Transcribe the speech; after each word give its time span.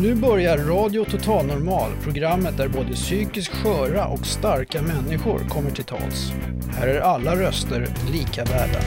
Nu 0.00 0.14
börjar 0.14 0.58
Radio 0.58 1.04
Total 1.04 1.46
Normal, 1.46 1.90
programmet 2.02 2.56
där 2.56 2.68
både 2.68 2.92
psykiskt 2.92 3.54
sköra 3.54 4.06
och 4.06 4.26
starka 4.26 4.82
människor 4.82 5.38
kommer 5.38 5.70
till 5.70 5.84
tals. 5.84 6.32
Här 6.70 6.88
är 6.88 7.00
alla 7.00 7.36
röster 7.36 7.88
lika 8.12 8.44
värda. 8.44 8.80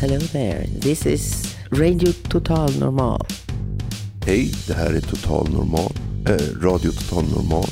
Hello 0.00 0.20
there, 0.20 0.66
this 0.80 1.06
is 1.06 1.56
Radio 1.70 2.12
Total 2.12 2.70
Normal. 2.80 3.26
Hej, 4.26 4.52
det 4.66 4.74
här 4.74 4.92
är 4.94 5.00
Total 5.00 5.50
Normal, 5.50 5.92
äh, 6.26 6.62
Radio 6.62 6.90
Total 6.90 7.24
Normal. 7.24 7.68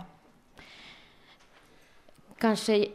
Kanske 2.37 2.87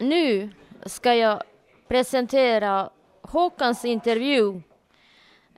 Nu 0.01 0.51
ska 0.87 1.15
jag 1.15 1.43
presentera 1.89 2.91
Håkans 3.23 3.85
intervju. 3.85 4.63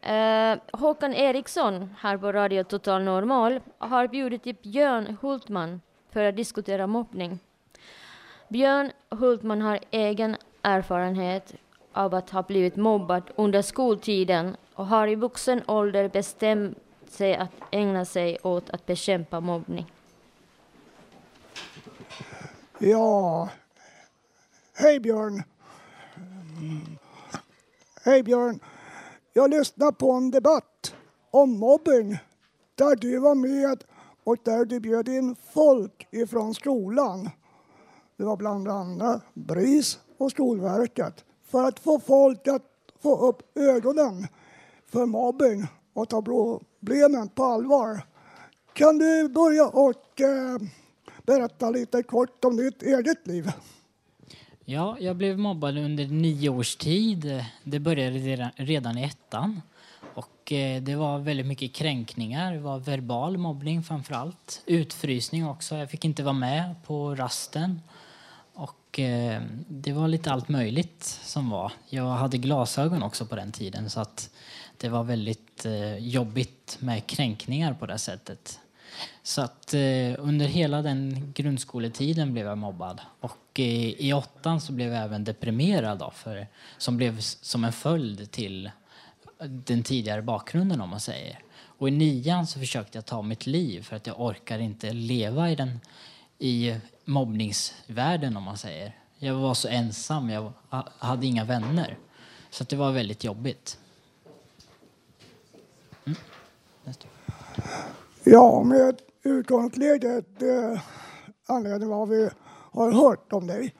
Eh, 0.02 0.58
Håkan 0.72 1.14
Eriksson 1.14 1.94
här 1.98 2.18
på 2.18 2.32
Radio 2.32 2.64
Total 2.64 3.02
Normal 3.02 3.60
har 3.78 4.08
bjudit 4.08 4.46
in 4.46 4.56
Björn 4.62 5.16
Hultman 5.20 5.80
för 6.10 6.24
att 6.24 6.36
diskutera 6.36 6.86
mobbning. 6.86 7.38
Björn 8.50 8.92
Hultman 9.10 9.60
har 9.62 9.78
egen 9.90 10.36
erfarenhet 10.62 11.54
av 11.92 12.14
att 12.14 12.30
ha 12.30 12.42
blivit 12.42 12.76
mobbad 12.76 13.22
under 13.36 13.62
skoltiden 13.62 14.56
och 14.74 14.86
har 14.86 15.08
i 15.08 15.14
vuxen 15.14 15.62
ålder 15.66 16.08
bestämt 16.08 16.78
sig 17.08 17.36
att 17.36 17.50
ägna 17.70 18.04
sig 18.04 18.38
åt 18.42 18.70
att 18.70 18.86
bekämpa 18.86 19.40
mobbning. 19.40 19.92
Ja, 22.78 23.48
hej 24.74 25.00
Björn. 25.00 25.42
Hej 28.04 28.22
Björn. 28.22 28.60
Jag 29.32 29.50
lyssnade 29.50 29.92
på 29.92 30.12
en 30.12 30.30
debatt 30.30 30.94
om 31.30 31.58
mobbing 31.58 32.18
där 32.74 32.96
du 32.96 33.18
var 33.18 33.34
med 33.34 33.84
och 34.24 34.36
där 34.42 34.64
du 34.64 34.80
bjöd 34.80 35.08
in 35.08 35.36
folk 35.52 36.08
ifrån 36.10 36.54
skolan. 36.54 37.30
Det 38.20 38.26
var 38.26 38.36
bland 38.36 38.68
annat 38.68 39.22
BRIS 39.34 39.98
och 40.18 40.30
Skolverket 40.30 41.24
för 41.44 41.68
att 41.68 41.78
få 41.78 42.00
folk 42.00 42.48
att 42.48 42.62
få 43.02 43.28
upp 43.28 43.58
ögonen 43.58 44.26
för 44.86 45.06
mobbing 45.06 45.66
och 45.92 46.08
ta 46.08 46.22
problemen 46.22 47.28
på 47.28 47.44
allvar. 47.44 48.00
Kan 48.72 48.98
du 48.98 49.28
börja 49.28 49.66
och 49.66 50.20
eh, 50.20 50.58
berätta 51.22 51.70
lite 51.70 52.02
kort 52.02 52.44
om 52.44 52.56
ditt 52.56 52.82
eget 52.82 53.26
liv? 53.26 53.52
Ja, 54.64 54.96
jag 55.00 55.16
blev 55.16 55.38
mobbad 55.38 55.78
under 55.78 56.06
nio 56.06 56.48
års 56.48 56.76
tid. 56.76 57.44
Det 57.64 57.78
började 57.78 58.18
redan, 58.18 58.50
redan 58.56 58.98
i 58.98 59.04
ettan. 59.04 59.60
Och 60.14 60.52
eh, 60.52 60.82
det 60.82 60.96
var 60.96 61.18
väldigt 61.18 61.46
mycket 61.46 61.72
kränkningar. 61.72 62.52
Det 62.52 62.60
var 62.60 62.78
verbal 62.78 63.38
mobbning 63.38 63.82
framför 63.82 64.14
allt. 64.14 64.62
Utfrysning 64.66 65.46
också. 65.46 65.74
Jag 65.74 65.90
fick 65.90 66.04
inte 66.04 66.22
vara 66.22 66.34
med 66.34 66.74
på 66.86 67.14
rasten. 67.14 67.80
Och 68.90 68.98
eh, 68.98 69.42
det 69.68 69.92
var 69.92 70.08
lite 70.08 70.32
allt 70.32 70.48
möjligt 70.48 71.04
som 71.22 71.50
var. 71.50 71.72
Jag 71.88 72.08
hade 72.08 72.38
glasögon 72.38 73.02
också 73.02 73.26
på 73.26 73.36
den 73.36 73.52
tiden 73.52 73.90
så 73.90 74.00
att 74.00 74.30
det 74.76 74.88
var 74.88 75.04
väldigt 75.04 75.66
eh, 75.66 75.96
jobbigt 75.96 76.76
med 76.80 77.06
kränkningar 77.06 77.74
på 77.74 77.86
det 77.86 77.98
sättet. 77.98 78.60
Så 79.22 79.42
att 79.42 79.74
eh, 79.74 80.14
under 80.18 80.46
hela 80.46 80.82
den 80.82 81.32
grundskoletiden 81.34 82.32
blev 82.32 82.46
jag 82.46 82.58
mobbad. 82.58 83.00
Och 83.20 83.60
eh, 83.60 83.90
i 84.00 84.12
åttan 84.12 84.60
så 84.60 84.72
blev 84.72 84.92
jag 84.92 85.04
även 85.04 85.24
deprimerad 85.24 85.98
då, 85.98 86.10
för, 86.10 86.46
som 86.78 86.96
blev 86.96 87.20
som 87.20 87.64
en 87.64 87.72
följd 87.72 88.30
till 88.30 88.70
den 89.46 89.82
tidigare 89.82 90.22
bakgrunden 90.22 90.80
om 90.80 90.88
man 90.88 91.00
säger. 91.00 91.38
Och 91.78 91.88
i 91.88 91.90
nian 91.90 92.46
så 92.46 92.58
försökte 92.58 92.98
jag 92.98 93.06
ta 93.06 93.22
mitt 93.22 93.46
liv 93.46 93.82
för 93.82 93.96
att 93.96 94.06
jag 94.06 94.20
orkar 94.20 94.58
inte 94.58 94.92
leva 94.92 95.50
i 95.50 95.54
den 95.54 95.80
i 96.38 96.74
mobbningsvärlden 97.10 98.36
om 98.36 98.42
man 98.42 98.56
säger. 98.56 98.96
Jag 99.18 99.34
var 99.34 99.54
så 99.54 99.68
ensam, 99.68 100.30
jag 100.30 100.52
hade 100.98 101.26
inga 101.26 101.44
vänner. 101.44 101.98
Så 102.50 102.64
det 102.64 102.76
var 102.76 102.92
väldigt 102.92 103.24
jobbigt. 103.24 103.78
Mm. 106.06 106.18
Ja, 108.24 108.62
med 108.62 109.00
utgångsläget, 109.22 110.42
eh, 110.42 110.80
anledning 111.46 111.88
vad 111.88 112.08
vi 112.08 112.30
har 112.72 112.92
hört 112.92 113.32
om 113.32 113.46
dig, 113.46 113.74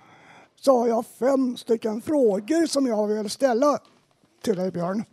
så 0.57 0.79
har 0.79 0.89
jag 0.89 1.07
fem 1.07 1.57
stycken 1.57 2.03
frågor 2.03 2.67
som 2.67 2.87
jag 2.87 3.07
vill 3.07 3.31
ställa 3.31 3.79
till 4.43 4.57
dig, 4.57 4.71
Björn. 4.71 5.05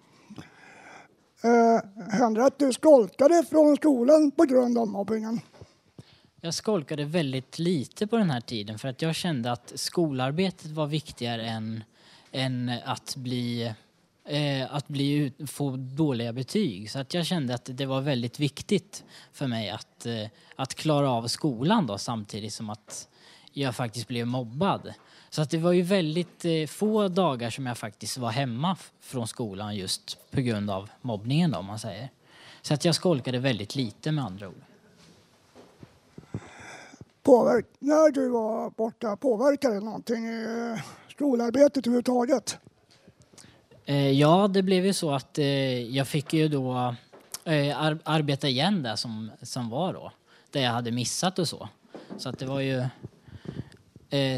Eh, 1.43 2.09
händer 2.11 2.41
det 2.41 2.47
att 2.47 2.59
du 2.59 2.73
skolkade 2.73 3.43
från 3.49 3.75
skolan 3.75 4.31
på 4.31 4.43
grund 4.43 4.77
av 4.77 4.87
mobbningen? 4.87 5.39
Jag 6.41 6.53
skolkade 6.53 7.05
väldigt 7.05 7.59
lite 7.59 8.07
på 8.07 8.17
den 8.17 8.29
här 8.29 8.41
tiden 8.41 8.79
för 8.79 8.87
att 8.87 9.01
jag 9.01 9.15
kände 9.15 9.51
att 9.51 9.71
skolarbetet 9.75 10.71
var 10.71 10.87
viktigare 10.87 11.47
än, 11.47 11.83
än 12.31 12.71
att 12.85 13.15
bli 13.15 13.73
eh, 14.25 14.75
att 14.75 14.87
bli 14.87 15.33
få 15.47 15.75
dåliga 15.77 16.33
betyg. 16.33 16.91
Så 16.91 16.99
att 16.99 17.13
jag 17.13 17.25
kände 17.25 17.55
att 17.55 17.69
det 17.73 17.85
var 17.85 18.01
väldigt 18.01 18.39
viktigt 18.39 19.03
för 19.33 19.47
mig 19.47 19.69
att, 19.69 20.05
eh, 20.05 20.27
att 20.55 20.75
klara 20.75 21.11
av 21.11 21.27
skolan 21.27 21.87
då, 21.87 21.97
samtidigt 21.97 22.53
som 22.53 22.69
att 22.69 23.07
jag 23.51 23.75
faktiskt 23.75 24.07
blev 24.07 24.27
mobbad. 24.27 24.93
Så 25.29 25.41
att 25.41 25.49
det 25.49 25.57
var 25.57 25.71
ju 25.71 25.81
väldigt 25.81 26.45
eh, 26.45 26.67
få 26.67 27.07
dagar 27.07 27.49
som 27.49 27.65
jag 27.65 27.77
faktiskt 27.77 28.17
var 28.17 28.31
hemma 28.31 28.77
från 28.99 29.27
skolan 29.27 29.75
just 29.75 30.17
på 30.31 30.41
grund 30.41 30.69
av 30.69 30.89
mobbningen 31.01 31.51
då, 31.51 31.57
om 31.57 31.65
man 31.65 31.79
säger. 31.79 32.09
Så 32.61 32.73
att 32.73 32.85
jag 32.85 32.95
skolkade 32.95 33.39
väldigt 33.39 33.75
lite 33.75 34.11
med 34.11 34.25
andra 34.25 34.47
ord. 34.47 34.63
Påverk 37.27 37.65
när 37.79 38.11
du 38.11 38.29
var 38.29 38.69
borta, 38.69 39.17
påverkade 39.17 39.73
det 39.73 39.79
någonting 39.79 40.25
i 40.27 40.43
eh, 40.75 40.83
skolarbetet 41.11 41.87
överhuvudtaget? 41.87 42.57
Eh, 43.85 44.11
ja, 44.11 44.47
det 44.47 44.63
blev 44.63 44.85
ju 44.85 44.93
så 44.93 45.11
att 45.11 45.37
eh, 45.37 45.45
jag 45.95 46.07
fick 46.07 46.33
ju 46.33 46.47
då 46.47 46.95
arbeta 48.03 48.47
igen 48.47 48.83
det 48.83 48.97
som, 48.97 49.31
som 49.41 49.69
var 49.69 49.93
då. 49.93 50.11
Det 50.51 50.61
jag 50.61 50.71
hade 50.71 50.91
missat 50.91 51.39
och 51.39 51.47
så. 51.47 51.69
Så 52.17 52.29
att 52.29 52.39
det 52.39 52.45
var 52.45 52.59
ju... 52.59 52.85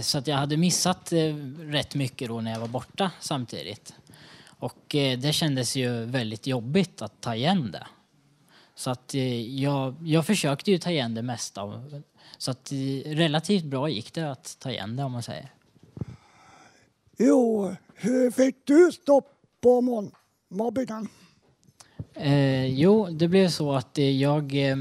Så 0.04 0.18
att 0.18 0.28
jag 0.28 0.38
hade 0.38 0.58
missat 0.58 1.14
rätt 1.60 1.96
mycket 1.96 2.28
då 2.28 2.42
när 2.42 2.52
jag 2.52 2.60
var 2.60 2.68
borta 2.68 3.12
samtidigt. 3.20 3.94
Och 4.60 4.86
det 4.92 5.36
kändes 5.36 5.76
ju 5.76 6.06
väldigt 6.06 6.48
jobbigt 6.48 7.02
att 7.02 7.22
ta 7.22 7.36
igen 7.36 7.72
det. 7.72 7.88
Så 8.76 8.90
att 8.90 9.14
jag, 9.48 9.96
jag 10.04 10.26
försökte 10.26 10.72
ju 10.72 10.78
ta 10.78 10.90
igen 10.90 11.14
det 11.14 11.22
mesta. 11.22 11.82
Så 12.40 12.52
att 12.52 12.72
relativt 13.06 13.64
bra 13.64 13.90
gick 13.90 14.14
det 14.14 14.32
att 14.32 14.58
ta 14.60 14.72
igen 14.72 14.96
det 14.96 15.04
om 15.04 15.12
man 15.12 15.24
säger. 15.24 15.52
Jo, 17.18 17.72
hur 17.96 18.32
fick 18.32 18.56
du 18.64 18.92
stopp 18.92 19.32
på 19.62 19.82
mobbingen? 20.50 21.08
Eh, 22.14 22.66
jo, 22.66 23.08
det 23.12 23.28
blev 23.28 23.50
så 23.50 23.74
att 23.74 23.98
eh, 23.98 24.22
jag 24.22 24.70
eh, 24.70 24.78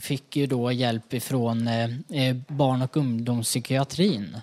fick 0.00 0.36
ju 0.36 0.46
då 0.46 0.72
hjälp 0.72 1.14
ifrån 1.14 1.68
eh, 1.68 1.90
eh 2.10 2.36
barn 2.48 2.82
och 2.82 2.96
ungdomspsykiatrin. 2.96 4.36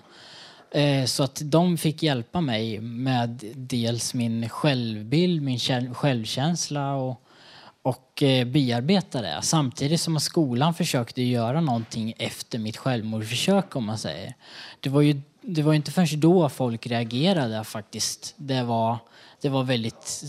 Eh, 0.70 1.04
så 1.04 1.22
att 1.22 1.40
de 1.44 1.78
fick 1.78 2.02
hjälpa 2.02 2.40
mig 2.40 2.80
med 2.80 3.44
dels 3.54 4.14
min 4.14 4.48
självbild, 4.48 5.42
min 5.42 5.58
självkänsla 5.94 6.94
och, 6.94 7.22
och 7.82 8.22
eh, 8.22 8.46
bearbeta 8.46 9.22
det. 9.22 9.38
Samtidigt 9.42 10.00
som 10.00 10.20
skolan 10.20 10.74
försökte 10.74 11.22
göra 11.22 11.60
någonting 11.60 12.14
efter 12.18 12.58
mitt 12.58 12.76
självmordsförsök 12.76 13.76
om 13.76 13.84
man 13.84 13.98
säger. 13.98 14.34
Det 14.80 14.90
var 14.90 15.00
ju 15.00 15.22
det 15.40 15.62
var 15.62 15.74
inte 15.74 15.90
förrän 15.90 16.20
då 16.20 16.48
folk 16.48 16.86
reagerade 16.86 17.64
faktiskt. 17.64 18.34
Det 18.36 18.62
var, 18.62 18.98
det 19.40 19.48
var 19.48 19.64
väldigt 19.64 20.24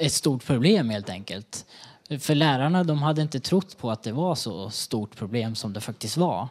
ett 0.00 0.12
stort 0.12 0.44
problem 0.44 0.90
helt 0.90 1.10
enkelt. 1.10 1.66
För 2.18 2.34
lärarna 2.34 2.84
de 2.84 3.02
hade 3.02 3.22
inte 3.22 3.40
trott 3.40 3.78
på 3.78 3.90
att 3.90 4.02
det 4.02 4.12
var 4.12 4.34
så 4.34 4.70
stort 4.70 5.16
problem 5.16 5.54
som 5.54 5.72
det 5.72 5.80
faktiskt 5.80 6.16
var. 6.16 6.48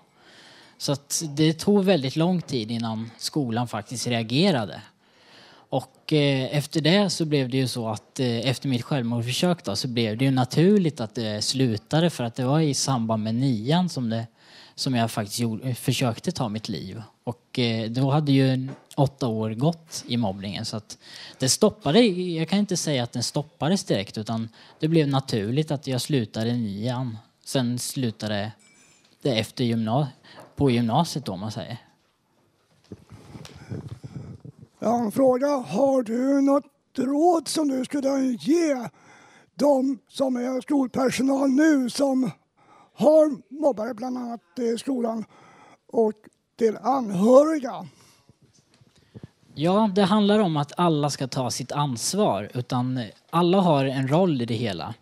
Så 0.77 0.91
att 0.91 1.23
det 1.29 1.53
tog 1.53 1.83
väldigt 1.83 2.15
lång 2.15 2.41
tid 2.41 2.71
innan 2.71 3.11
skolan 3.17 3.67
faktiskt 3.67 4.07
reagerade. 4.07 4.81
Och 5.69 6.13
eh, 6.13 6.57
efter 6.57 6.81
det 6.81 7.09
så 7.09 7.25
blev 7.25 7.49
det 7.49 7.57
ju 7.57 7.67
så 7.67 7.87
att 7.87 8.19
eh, 8.19 8.49
efter 8.49 8.69
mitt 8.69 8.81
självmordsförsök 8.81 9.63
då, 9.63 9.75
så 9.75 9.87
blev 9.87 10.17
det 10.17 10.25
ju 10.25 10.31
naturligt 10.31 10.99
att 10.99 11.15
det 11.15 11.41
slutade 11.41 12.09
för 12.09 12.23
att 12.23 12.35
det 12.35 12.45
var 12.45 12.59
i 12.59 12.73
samband 12.73 13.23
med 13.23 13.35
nian 13.35 13.89
som, 13.89 14.09
det, 14.09 14.27
som 14.75 14.95
jag 14.95 15.11
faktiskt 15.11 15.39
gjorde, 15.39 15.69
eh, 15.69 15.75
försökte 15.75 16.31
ta 16.31 16.49
mitt 16.49 16.69
liv. 16.69 17.01
Och 17.23 17.59
eh, 17.59 17.89
då 17.89 18.11
hade 18.11 18.31
ju 18.31 18.69
åtta 18.95 19.27
år 19.27 19.49
gått 19.49 20.03
i 20.07 20.17
mobbningen 20.17 20.65
så 20.65 20.77
att 20.77 20.97
det 21.37 21.49
stoppade, 21.49 21.99
jag 22.01 22.49
kan 22.49 22.59
inte 22.59 22.77
säga 22.77 23.03
att 23.03 23.11
den 23.11 23.23
stoppades 23.23 23.83
direkt 23.83 24.17
utan 24.17 24.49
det 24.79 24.87
blev 24.87 25.07
naturligt 25.07 25.71
att 25.71 25.87
jag 25.87 26.01
slutade 26.01 26.53
nian. 26.53 27.17
Sen 27.45 27.79
slutade 27.79 28.51
det 29.21 29.39
efter 29.39 29.63
gymna 29.63 30.07
på 30.55 30.71
gymnasiet 30.71 31.25
då, 31.25 31.31
om 31.31 31.39
man 31.39 31.51
säger. 31.51 31.77
Jag 34.79 34.89
har 34.89 34.99
en 34.99 35.11
fråga. 35.11 35.47
Har 35.47 36.03
du 36.03 36.41
något 36.41 36.65
råd 36.97 37.47
som 37.47 37.67
du 37.67 37.85
skulle 37.85 38.19
ge 38.39 38.89
de 39.55 39.99
som 40.09 40.35
är 40.35 40.61
skolpersonal 40.61 41.49
nu 41.49 41.89
som 41.89 42.31
har 42.93 43.53
mobbare 43.61 43.93
bland 43.93 44.17
annat 44.17 44.41
i 44.59 44.77
skolan 44.77 45.25
och 45.87 46.13
till 46.57 46.77
anhöriga? 46.77 47.87
Ja, 49.55 49.91
det 49.95 50.03
handlar 50.03 50.39
om 50.39 50.57
att 50.57 50.79
alla 50.79 51.09
ska 51.09 51.27
ta 51.27 51.51
sitt 51.51 51.71
ansvar. 51.71 52.49
Utan 52.53 53.03
alla 53.29 53.59
har 53.59 53.85
en 53.85 54.07
roll 54.07 54.41
i 54.41 54.45
det 54.45 54.53
hela. 54.53 54.93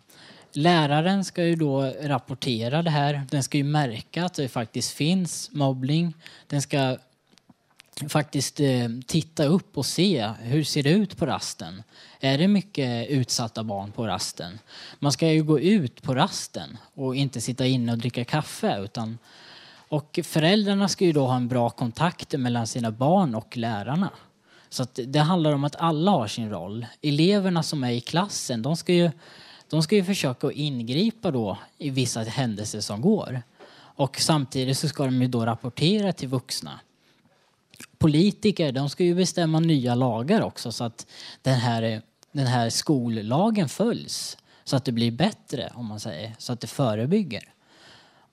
Läraren 0.52 1.24
ska 1.24 1.44
ju 1.44 1.54
då 1.54 1.92
rapportera 2.02 2.82
det 2.82 2.90
här. 2.90 3.26
Den 3.30 3.42
ska 3.42 3.58
ju 3.58 3.64
märka 3.64 4.24
att 4.24 4.34
det 4.34 4.48
faktiskt 4.48 4.90
finns 4.90 5.50
mobbning. 5.52 6.14
Den 6.46 6.62
ska 6.62 6.96
faktiskt 8.08 8.60
eh, 8.60 8.88
titta 9.06 9.44
upp 9.44 9.78
och 9.78 9.86
se 9.86 10.32
hur 10.40 10.64
ser 10.64 10.82
det 10.82 10.90
ut 10.90 11.16
på 11.16 11.26
rasten. 11.26 11.82
Är 12.20 12.38
det 12.38 12.48
mycket 12.48 13.08
utsatta 13.08 13.64
barn 13.64 13.92
på 13.92 14.06
rasten? 14.06 14.58
Man 14.98 15.12
ska 15.12 15.32
ju 15.32 15.42
gå 15.42 15.60
ut 15.60 16.02
på 16.02 16.14
rasten 16.14 16.78
och 16.94 17.16
inte 17.16 17.40
sitta 17.40 17.66
inne 17.66 17.92
och 17.92 17.98
dricka 17.98 18.24
kaffe. 18.24 18.78
Utan, 18.78 19.18
och 19.88 20.20
föräldrarna 20.24 20.88
ska 20.88 21.04
ju 21.04 21.12
då 21.12 21.26
ha 21.26 21.36
en 21.36 21.48
bra 21.48 21.70
kontakt 21.70 22.32
mellan 22.38 22.66
sina 22.66 22.90
barn 22.90 23.34
och 23.34 23.56
lärarna. 23.56 24.10
Så 24.68 24.86
det 24.94 25.18
handlar 25.18 25.52
om 25.52 25.64
att 25.64 25.76
alla 25.76 26.10
har 26.10 26.26
sin 26.26 26.50
roll. 26.50 26.86
Eleverna 27.02 27.62
som 27.62 27.84
är 27.84 27.90
i 27.90 28.00
klassen, 28.00 28.62
de 28.62 28.76
ska 28.76 28.92
ju, 28.92 29.10
de 29.70 29.82
ska 29.82 29.96
ju 29.96 30.04
försöka 30.04 30.52
ingripa 30.52 31.30
då 31.30 31.58
i 31.78 31.90
vissa 31.90 32.20
händelser 32.20 32.80
som 32.80 33.00
går. 33.00 33.42
Och 33.72 34.20
samtidigt 34.20 34.78
så 34.78 34.88
ska 34.88 35.04
de 35.04 35.22
ju 35.22 35.28
då 35.28 35.46
rapportera 35.46 36.12
till 36.12 36.28
vuxna. 36.28 36.80
Politiker, 37.98 38.72
de 38.72 38.90
ska 38.90 39.04
ju 39.04 39.14
bestämma 39.14 39.60
nya 39.60 39.94
lagar 39.94 40.40
också 40.40 40.72
så 40.72 40.84
att 40.84 41.06
den 41.42 41.54
här, 41.54 42.02
den 42.32 42.46
här 42.46 42.70
skollagen 42.70 43.68
följs. 43.68 44.36
Så 44.64 44.76
att 44.76 44.84
det 44.84 44.92
blir 44.92 45.10
bättre, 45.10 45.72
om 45.74 45.86
man 45.86 46.00
säger, 46.00 46.34
så 46.38 46.52
att 46.52 46.60
det 46.60 46.66
förebygger. 46.66 47.52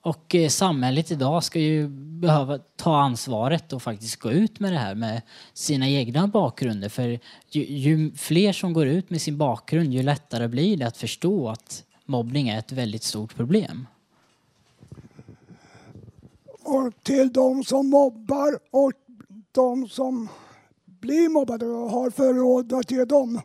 Och 0.06 0.34
eh, 0.34 0.48
samhället 0.48 1.10
idag 1.10 1.44
ska 1.44 1.58
ju 1.58 1.88
behöva 1.88 2.58
ta 2.76 2.96
ansvaret 2.96 3.72
och 3.72 3.82
faktiskt 3.82 4.16
gå 4.16 4.30
ut 4.30 4.60
med 4.60 4.72
det 4.72 4.78
här 4.78 4.94
med 4.94 5.22
sina 5.52 5.88
egna 5.88 6.26
bakgrunder. 6.26 6.88
För 6.88 7.18
ju, 7.50 7.64
ju, 7.64 8.12
fler 8.16 8.52
som 8.52 8.72
går 8.72 8.86
ut 8.86 9.10
med 9.10 9.22
sin 9.22 9.38
bakgrund 9.38 9.94
ju 9.94 10.02
lättare 10.02 10.48
blir 10.48 10.76
det 10.76 10.86
att 10.86 10.96
förstå 10.96 11.48
att 11.48 11.84
mobbning 12.04 12.48
är 12.48 12.58
ett 12.58 12.72
väldigt 12.72 13.02
stort 13.02 13.36
problem. 13.36 13.86
Och 16.62 16.92
till 17.02 17.32
de 17.32 17.64
som 17.64 17.90
mobbar 17.90 18.58
och 18.70 18.92
de 19.56 19.88
som 19.88 20.28
blir 20.84 21.28
mobbade, 21.28 21.66
och 21.66 21.90
har 21.90 22.10
för 22.10 22.34
råd 22.34 22.72
att 22.72 22.90
ge 22.90 23.04
dem? 23.04 23.40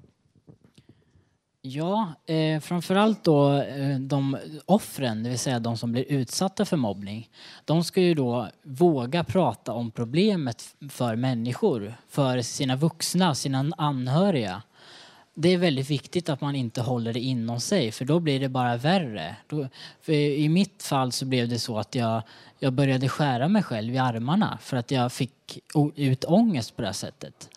Ja, 1.64 2.14
eh, 2.26 2.60
framförallt 2.60 3.24
då 3.24 3.54
eh, 3.54 4.00
de 4.00 4.38
offren, 4.66 5.24
det 5.24 5.30
vill 5.30 5.40
säga 5.40 5.60
de 5.60 5.78
som 5.78 5.92
blir 5.92 6.06
utsatta 6.12 6.66
för 6.66 6.78
mobbning. 6.78 7.30
De 7.66 7.84
ska 7.84 8.02
ju 8.02 8.14
då 8.14 8.48
våga 8.64 9.24
prata 9.24 9.74
om 9.74 9.92
problemet 9.92 10.76
för 10.90 11.16
människor, 11.16 11.94
för 12.08 12.42
sina 12.42 12.76
vuxna, 12.76 13.36
sina 13.36 13.72
anhöriga. 13.78 14.62
Det 15.34 15.50
är 15.50 15.58
väldigt 15.58 15.90
viktigt 15.90 16.30
att 16.30 16.42
man 16.42 16.56
inte 16.56 16.82
håller 16.82 17.14
det 17.14 17.20
inom 17.20 17.60
sig 17.60 17.92
för 17.92 18.06
då 18.06 18.20
blir 18.20 18.40
det 18.40 18.50
bara 18.50 18.78
värre. 18.78 19.36
Då, 19.48 19.68
I 20.14 20.50
mitt 20.50 20.84
fall 20.84 21.12
så 21.12 21.26
blev 21.26 21.50
det 21.50 21.60
så 21.60 21.78
att 21.78 21.96
jag, 21.96 22.24
jag 22.60 22.74
började 22.74 23.10
skära 23.10 23.48
mig 23.48 23.64
själv 23.64 23.96
i 23.96 23.98
armarna 23.98 24.58
för 24.62 24.78
att 24.78 24.92
jag 24.92 25.12
fick 25.12 25.60
ut 25.96 26.26
ångest 26.26 26.76
på 26.76 26.82
det 26.82 26.88
här 26.88 26.94
sättet. 26.94 27.50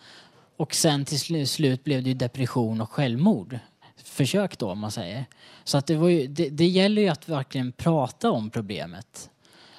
Och 0.57 0.75
sen 0.75 1.05
till 1.05 1.49
slut 1.49 1.85
blev 1.85 2.03
det 2.03 2.15
depression 2.15 2.81
och 2.81 2.91
självmord 2.91 3.59
försök 4.05 4.59
då 4.59 4.71
om 4.71 4.79
man 4.79 4.91
säger. 4.91 5.25
Så 5.65 5.79
att 5.79 5.87
det, 5.87 5.97
var 5.97 6.09
ju, 6.09 6.27
det, 6.27 6.49
det 6.49 6.67
gäller 6.67 7.03
ju 7.03 7.09
att 7.09 7.29
verkligen 7.29 7.73
prata 7.73 8.31
om 8.31 8.51
problemet. 8.51 9.31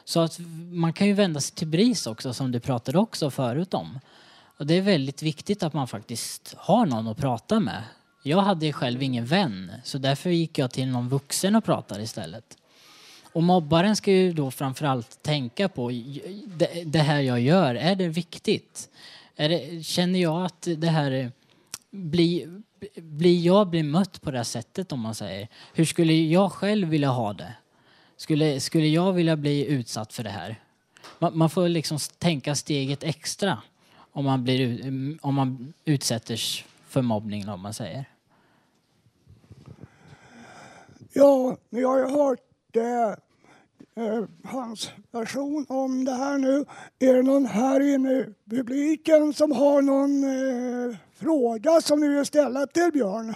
Så 0.04 0.20
att 0.20 0.40
man 0.72 0.94
kan 0.94 1.08
ju 1.08 1.14
vända 1.14 1.40
sig 1.42 1.56
till 1.56 1.68
BRIS 1.68 2.08
också 2.08 2.34
som 2.34 2.52
du 2.52 2.60
pratade 2.60 2.98
också 2.98 3.32
förut 3.32 3.74
om. 3.74 4.00
Och 4.58 4.66
det 4.66 4.74
är 4.74 4.82
väldigt 4.82 5.22
viktigt 5.22 5.64
att 5.64 5.74
man 5.74 5.88
faktiskt 5.88 6.56
har 6.58 6.86
någon 6.86 7.08
att 7.08 7.18
prata 7.18 7.60
med. 7.60 7.84
Jag 8.24 8.42
hade 8.42 8.74
själv 8.74 9.04
ingen 9.04 9.26
vän 9.26 9.72
så 9.84 9.98
därför 9.98 10.30
gick 10.30 10.58
jag 10.58 10.72
till 10.72 10.88
någon 10.88 11.10
vuxen 11.10 11.56
och 11.56 11.64
pratade 11.64 12.04
istället. 12.04 12.58
Och 13.34 13.44
mobbaren 13.44 13.96
ska 13.96 14.12
ju 14.12 14.34
då 14.34 14.52
framförallt 14.52 15.24
tänka 15.24 15.70
på 15.70 15.90
det, 16.46 16.84
det 16.86 17.00
här 17.00 17.22
jag 17.22 17.40
gör, 17.40 17.76
är 17.76 17.96
det 17.96 18.08
viktigt? 18.08 18.90
Är 19.36 19.50
det, 19.50 19.86
känner 19.86 20.20
jag 20.20 20.46
att 20.46 20.68
det 20.78 20.88
här 20.88 21.32
blir, 21.92 22.62
blir 22.96 23.46
jag 23.46 23.70
blir 23.70 23.84
mött 23.84 24.22
på 24.22 24.32
det 24.32 24.38
här 24.38 24.44
sättet 24.44 24.92
om 24.92 25.00
man 25.00 25.16
säger. 25.16 25.48
Hur 25.74 25.86
skulle 25.86 26.14
jag 26.14 26.52
själv 26.52 26.88
vilja 26.88 27.10
ha 27.10 27.34
det? 27.34 27.54
Skulle, 28.18 28.60
skulle 28.60 28.88
jag 28.88 29.14
vilja 29.14 29.36
bli 29.36 29.66
utsatt 29.66 30.14
för 30.14 30.24
det 30.24 30.30
här? 30.30 30.62
Man, 31.20 31.38
man 31.38 31.50
får 31.50 31.70
liksom 31.70 31.98
tänka 32.18 32.56
steget 32.56 33.04
extra 33.04 33.62
om 34.16 34.26
man, 34.26 34.44
blir, 34.44 34.60
ut- 34.60 35.20
om 35.22 35.36
man 35.36 35.74
utsätts 35.86 36.64
för 36.88 37.02
mobbning, 37.02 37.50
om 37.50 37.62
man 37.62 37.74
säger. 37.74 38.06
Ja, 41.14 41.58
ni 41.70 41.84
har 41.84 41.98
ju 42.00 42.06
hört 42.06 42.40
det, 42.72 43.18
eh, 43.96 44.24
hans 44.44 44.92
version 45.12 45.66
om 45.70 46.06
det 46.06 46.12
här 46.12 46.38
nu. 46.38 46.66
Är 47.00 47.14
det 47.14 47.22
någon 47.22 47.46
här 47.46 47.94
inne 47.94 48.12
i 48.12 48.34
publiken 48.50 49.34
som 49.34 49.52
har 49.52 49.82
någon 49.82 50.24
eh, 50.24 50.98
fråga 51.14 51.82
som 51.82 52.00
ni 52.00 52.08
vill 52.08 52.26
ställa 52.26 52.68
till 52.68 52.90
Björn? 52.94 53.36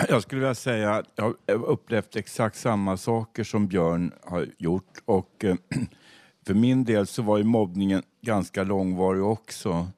Jag 0.08 0.22
skulle 0.22 0.40
vilja 0.40 0.54
säga 0.54 0.94
att 0.94 1.06
jag 1.16 1.34
har 1.46 1.64
upplevt 1.64 2.16
exakt 2.16 2.56
samma 2.56 2.96
saker 2.96 3.44
som 3.44 3.66
Björn 3.68 4.12
har 4.22 4.46
gjort. 4.58 4.98
Och 5.04 5.44
eh, 5.44 5.56
för 6.46 6.54
min 6.54 6.84
del 6.84 7.06
så 7.06 7.22
var 7.22 7.38
ju 7.38 7.44
mobbningen 7.44 8.02
ganska 8.22 8.64
långvarig 8.64 9.22
också. 9.22 9.88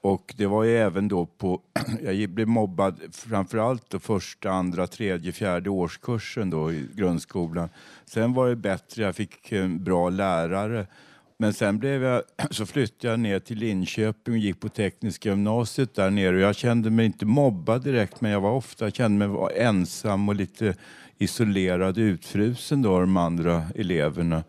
Och 0.00 0.34
det 0.36 0.46
var 0.46 0.64
ju 0.64 0.76
även 0.76 1.08
då 1.08 1.26
på, 1.26 1.60
jag 2.02 2.30
blev 2.30 2.48
mobbad 2.48 3.00
framförallt 3.12 3.90
då 3.90 3.98
första, 3.98 4.50
andra, 4.50 4.86
tredje, 4.86 5.32
fjärde 5.32 5.70
årskursen 5.70 6.50
då 6.50 6.72
i 6.72 6.86
grundskolan. 6.94 7.68
Sen 8.04 8.32
var 8.32 8.48
det 8.48 8.56
bättre, 8.56 9.02
jag 9.02 9.16
fick 9.16 9.52
en 9.52 9.84
bra 9.84 10.10
lärare. 10.10 10.86
Men 11.38 11.52
sen 11.52 11.78
blev 11.78 12.02
jag, 12.02 12.22
så 12.50 12.66
flyttade 12.66 13.12
jag 13.12 13.20
ner 13.20 13.38
till 13.38 13.58
Linköping 13.58 14.34
och 14.34 14.38
gick 14.38 14.60
på 14.60 14.68
Tekniska 14.68 15.28
gymnasiet 15.28 15.94
där 15.94 16.10
nere. 16.10 16.40
Jag 16.40 16.56
kände 16.56 16.90
mig 16.90 17.06
inte 17.06 17.26
mobbad 17.26 17.84
direkt, 17.84 18.20
men 18.20 18.30
jag 18.30 18.40
var 18.40 18.52
ofta, 18.52 18.90
kände 18.90 19.28
mig 19.28 19.48
ensam 19.56 20.28
och 20.28 20.34
lite 20.34 20.74
isolerad, 21.18 21.98
utfrusen 21.98 22.82
då 22.82 22.94
av 22.94 23.00
de 23.00 23.16
andra 23.16 23.64
eleverna. 23.74 24.44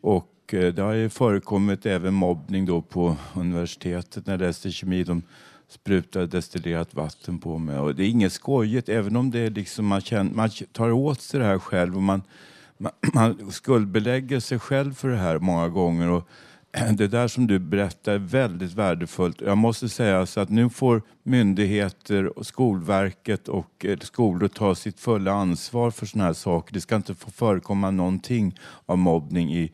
Och 0.00 0.33
eh, 0.52 0.74
det 0.74 0.82
har 0.82 0.92
ju 0.92 1.08
förekommit 1.08 1.86
även 1.86 2.14
mobbning 2.14 2.66
då 2.66 2.82
på 2.82 3.16
universitetet 3.34 4.26
när 4.26 4.34
jag 4.34 4.40
läste 4.40 4.70
kemi. 4.70 5.04
De 5.04 5.22
sprutade 5.68 6.26
destillerat 6.26 6.94
vatten 6.94 7.38
på 7.38 7.58
mig. 7.58 7.78
Och 7.78 7.94
det 7.94 8.04
är 8.04 8.08
inget 8.08 8.32
skojigt, 8.32 8.88
även 8.88 9.16
om 9.16 9.30
det 9.30 9.38
är 9.38 9.50
liksom 9.50 9.86
man, 9.86 10.00
känner, 10.00 10.34
man 10.34 10.50
tar 10.72 10.90
åt 10.90 11.20
sig 11.20 11.40
det 11.40 11.46
här 11.46 11.58
själv 11.58 11.96
och 11.96 12.02
man, 12.02 12.22
man, 12.78 12.92
man 13.14 13.52
skuldbelägger 13.52 14.40
sig 14.40 14.58
själv 14.58 14.94
för 14.94 15.08
det 15.08 15.16
här 15.16 15.38
många 15.38 15.68
gånger. 15.68 16.10
Och 16.10 16.28
det 16.96 17.08
där 17.08 17.28
som 17.28 17.46
du 17.46 17.58
berättar 17.58 18.12
är 18.12 18.18
väldigt 18.18 18.72
värdefullt. 18.72 19.40
Jag 19.40 19.58
måste 19.58 19.88
säga 19.88 20.26
så 20.26 20.40
att 20.40 20.50
nu 20.50 20.70
får 20.70 21.02
myndigheter, 21.22 22.38
och 22.38 22.46
Skolverket 22.46 23.48
och 23.48 23.84
eh, 23.84 23.98
skolor 23.98 24.48
ta 24.48 24.74
sitt 24.74 25.00
fulla 25.00 25.32
ansvar 25.32 25.90
för 25.90 26.06
sådana 26.06 26.26
här 26.26 26.32
saker. 26.32 26.74
Det 26.74 26.80
ska 26.80 26.96
inte 26.96 27.14
få 27.14 27.30
förekomma 27.30 27.90
någonting 27.90 28.58
av 28.86 28.98
mobbning 28.98 29.54
i 29.54 29.72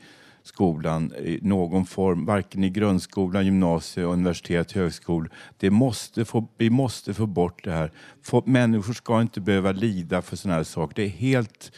skolan 0.50 1.12
i 1.12 1.38
någon 1.42 1.86
form, 1.86 2.26
varken 2.26 2.64
i 2.64 2.70
grundskolan, 2.70 3.44
gymnasiet, 3.44 4.06
universitet, 4.06 4.72
högskolor. 4.72 5.30
Det 5.56 5.70
måste 5.70 6.24
få, 6.24 6.48
vi 6.58 6.70
måste 6.70 7.14
få 7.14 7.26
bort 7.26 7.64
det 7.64 7.72
här. 7.72 7.90
Få, 8.22 8.42
människor 8.46 8.92
ska 8.92 9.20
inte 9.20 9.40
behöva 9.40 9.72
lida 9.72 10.22
för 10.22 10.36
sådana 10.36 10.56
här 10.56 10.64
saker. 10.64 10.94
Det 10.94 11.02
är 11.02 11.08
helt... 11.08 11.72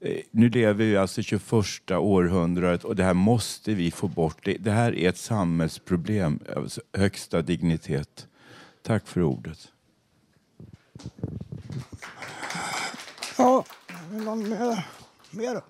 Eh, 0.00 0.20
nu 0.30 0.48
lever 0.48 0.84
vi 0.84 0.96
alltså 0.96 1.20
i 1.20 1.24
21 1.24 1.90
århundradet 1.90 2.84
och 2.84 2.96
det 2.96 3.04
här 3.04 3.14
måste 3.14 3.74
vi 3.74 3.90
få 3.90 4.08
bort. 4.08 4.44
Det, 4.44 4.56
det 4.60 4.70
här 4.70 4.94
är 4.94 5.08
ett 5.08 5.18
samhällsproblem 5.18 6.38
av 6.56 6.68
högsta 6.92 7.42
dignitet. 7.42 8.26
Tack 8.82 9.06
för 9.06 9.22
ordet. 9.22 9.68
Ja, 13.38 13.64
någon 14.10 14.48
mer? 14.48 14.86
mer? 15.30 15.60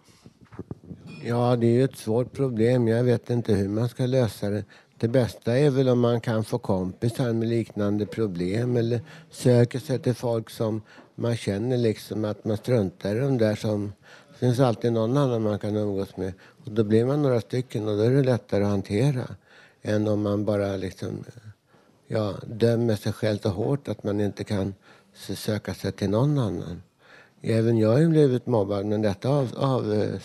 Ja, 1.23 1.57
det 1.57 1.67
är 1.67 1.71
ju 1.71 1.85
ett 1.85 1.97
svårt 1.97 2.33
problem. 2.33 2.89
Jag 2.89 3.05
vet 3.05 3.31
inte 3.31 3.55
hur 3.55 3.69
man 3.69 3.89
ska 3.89 4.07
lösa 4.07 4.50
det. 4.50 4.65
Det 4.97 5.09
bästa 5.09 5.59
är 5.59 5.71
väl 5.71 5.89
om 5.89 6.00
man 6.00 6.21
kan 6.21 6.45
få 6.45 6.59
kompisar 6.59 7.33
med 7.33 7.49
liknande 7.49 8.07
problem 8.07 8.77
eller 8.77 9.00
söker 9.31 9.79
sig 9.79 9.99
till 9.99 10.15
folk 10.15 10.50
som 10.50 10.83
man 11.15 11.37
känner 11.37 11.77
liksom 11.77 12.25
att 12.25 12.45
man 12.45 12.57
struntar 12.57 13.17
i 13.17 13.19
de 13.19 13.39
där 13.39 13.55
som... 13.55 13.93
Det 14.29 14.47
finns 14.47 14.61
alltid 14.61 14.93
någon 14.93 15.17
annan 15.17 15.43
man 15.43 15.59
kan 15.59 15.77
umgås 15.77 16.17
med. 16.17 16.33
Och 16.65 16.71
då 16.73 16.85
blir 16.85 17.05
man 17.05 17.23
några 17.23 17.41
stycken 17.41 17.89
och 17.89 17.97
då 17.97 18.03
är 18.03 18.11
det 18.11 18.23
lättare 18.23 18.65
att 18.65 18.71
hantera 18.71 19.25
än 19.83 20.09
om 20.09 20.23
man 20.23 20.45
bara 20.45 20.77
liksom 20.77 21.25
ja, 22.07 22.35
dömer 22.47 22.97
sig 22.97 23.12
själv 23.12 23.39
så 23.39 23.49
hårt 23.49 23.89
att 23.89 24.05
man 24.05 24.21
inte 24.21 24.45
kan 24.45 24.75
söka 25.15 25.75
sig 25.75 25.93
till 25.93 26.11
någon 26.11 26.39
annan. 26.39 26.83
Även 27.43 27.79
jag 27.79 27.89
har 27.89 27.99
ju 27.99 28.09
blivit 28.09 28.47
mobbad 28.47 28.87
men 28.87 29.03
detta 29.03 29.29
av, 29.29 29.55
av, 29.57 29.93
eh, 29.93 30.21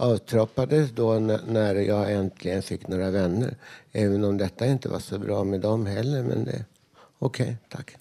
avtroppades 0.00 0.90
då 0.90 1.18
när, 1.46 1.74
jag 1.74 2.12
äntligen 2.12 2.62
fick 2.62 2.88
några 2.88 3.10
vänner. 3.10 3.56
Även 3.92 4.24
om 4.24 4.36
detta 4.36 4.66
inte 4.66 4.88
var 4.88 4.98
så 4.98 5.18
bra 5.18 5.44
med 5.44 5.60
dem 5.60 5.86
heller. 5.86 6.22
Men 6.22 6.44
det, 6.44 6.64
okej, 7.18 7.56
tack. 7.68 7.96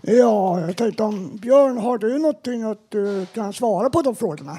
Ja, 0.00 0.60
jag 0.60 0.76
tänkte 0.76 1.02
om 1.02 1.36
Björn, 1.36 1.78
har 1.78 1.98
du 1.98 2.18
någonting 2.18 2.62
att 2.62 2.90
du 2.90 3.26
kan 3.26 3.52
svara 3.52 3.90
på 3.90 4.02
de 4.02 4.16
frågorna? 4.16 4.58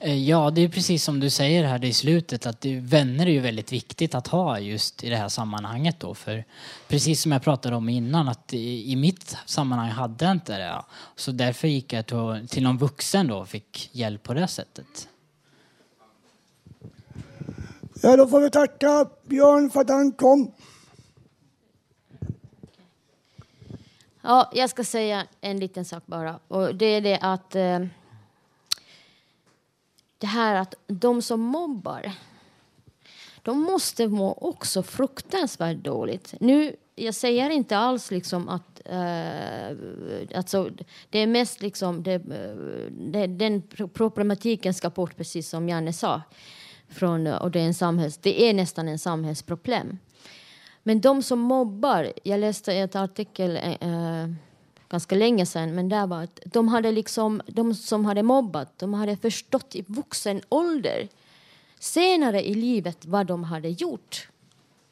Eh, 0.00 0.28
Ja, 0.28 0.50
det 0.50 0.60
är 0.60 0.68
precis 0.68 1.04
som 1.04 1.20
du 1.20 1.30
säger 1.30 1.64
här 1.64 1.84
i 1.84 1.92
slutet 1.92 2.46
att 2.46 2.60
det, 2.60 2.80
vänner 2.80 3.26
är 3.26 3.30
ju 3.30 3.40
väldigt 3.40 3.72
viktigt 3.72 4.14
att 4.14 4.26
ha 4.26 4.60
just 4.60 5.04
i 5.04 5.10
det 5.10 5.16
här 5.16 5.28
sammanhanget 5.28 6.00
då. 6.00 6.14
För 6.14 6.44
precis 6.88 7.22
som 7.22 7.32
jag 7.32 7.42
pratade 7.42 7.76
om 7.76 7.88
innan 7.88 8.28
att 8.28 8.54
i, 8.54 8.96
mitt 8.96 9.36
sammanhang 9.46 9.90
hade 9.90 10.24
jag 10.24 10.32
inte 10.32 10.58
det. 10.58 10.82
Så 11.16 11.32
därför 11.32 11.68
gick 11.68 11.92
jag 11.92 12.06
till, 12.06 12.48
till 12.48 12.62
någon 12.62 12.78
vuxen 12.78 13.26
då 13.26 13.38
och 13.38 13.48
fick 13.48 13.90
hjälp 13.92 14.22
på 14.22 14.34
det 14.34 14.48
sättet. 14.48 15.08
Ja, 18.02 18.16
då 18.16 18.26
får 18.26 18.40
vi 18.40 18.50
tacka 18.50 19.06
Björn 19.26 19.70
för 19.70 19.80
att 19.80 19.90
han 19.90 20.12
kom. 20.12 20.52
Ja, 24.22 24.50
jag 24.54 24.70
ska 24.70 24.84
säga 24.84 25.26
en 25.40 25.60
liten 25.60 25.84
sak 25.84 26.02
bara. 26.06 26.38
Och 26.48 26.74
det 26.74 26.86
är 26.86 27.00
det 27.00 27.18
att 27.18 27.54
eh, 27.54 27.78
det 30.18 30.26
här 30.26 30.54
att 30.54 30.74
de 30.86 31.22
som 31.22 31.40
mobbar, 31.40 32.12
de 33.42 33.60
måste 33.60 34.08
må 34.08 34.32
också 34.32 34.82
fruktansvärt 34.82 35.76
dåligt. 35.76 36.34
Nu, 36.40 36.76
jag 36.94 37.14
säger 37.14 37.50
inte 37.50 37.76
alls 37.78 38.10
liksom 38.10 38.48
att 38.48 38.80
eh, 38.84 39.76
alltså, 40.38 40.70
det 41.10 41.18
är 41.18 41.26
mest 41.26 41.62
liksom 41.62 42.02
det, 42.02 42.14
eh, 42.14 42.90
det, 42.90 43.26
den 43.26 43.62
problematiken 43.94 44.74
ska 44.74 44.90
bort, 44.90 45.16
precis 45.16 45.48
som 45.48 45.68
Janne 45.68 45.92
sa. 45.92 46.22
Från, 46.88 47.26
eh, 47.26 47.36
och 47.36 47.50
det, 47.50 47.60
är 47.60 47.66
en 47.66 47.74
samhälls, 47.74 48.18
det 48.18 48.42
är 48.42 48.54
nästan 48.54 48.88
en 48.88 48.98
samhällsproblem. 48.98 49.98
Men 50.82 51.00
de 51.00 51.22
som 51.22 51.38
mobbar, 51.38 52.12
jag 52.22 52.40
läste 52.40 52.72
ett 52.72 52.96
artikel 52.96 53.56
eh, 53.56 53.72
eh 53.72 54.28
ganska 54.88 55.14
länge 55.14 55.46
sedan, 55.46 55.74
men 55.74 55.88
där 55.88 56.06
var 56.06 56.22
att 56.22 56.40
de 56.44 56.68
hade 56.68 56.92
liksom, 56.92 57.42
de 57.46 57.74
som 57.74 58.04
hade 58.04 58.22
mobbat, 58.22 58.78
de 58.78 58.94
hade 58.94 59.16
förstått 59.16 59.76
i 59.76 59.84
vuxen 59.86 60.40
ålder 60.48 61.08
senare 61.78 62.48
i 62.48 62.54
livet 62.54 63.06
vad 63.06 63.26
de 63.26 63.44
hade 63.44 63.68
gjort. 63.68 64.28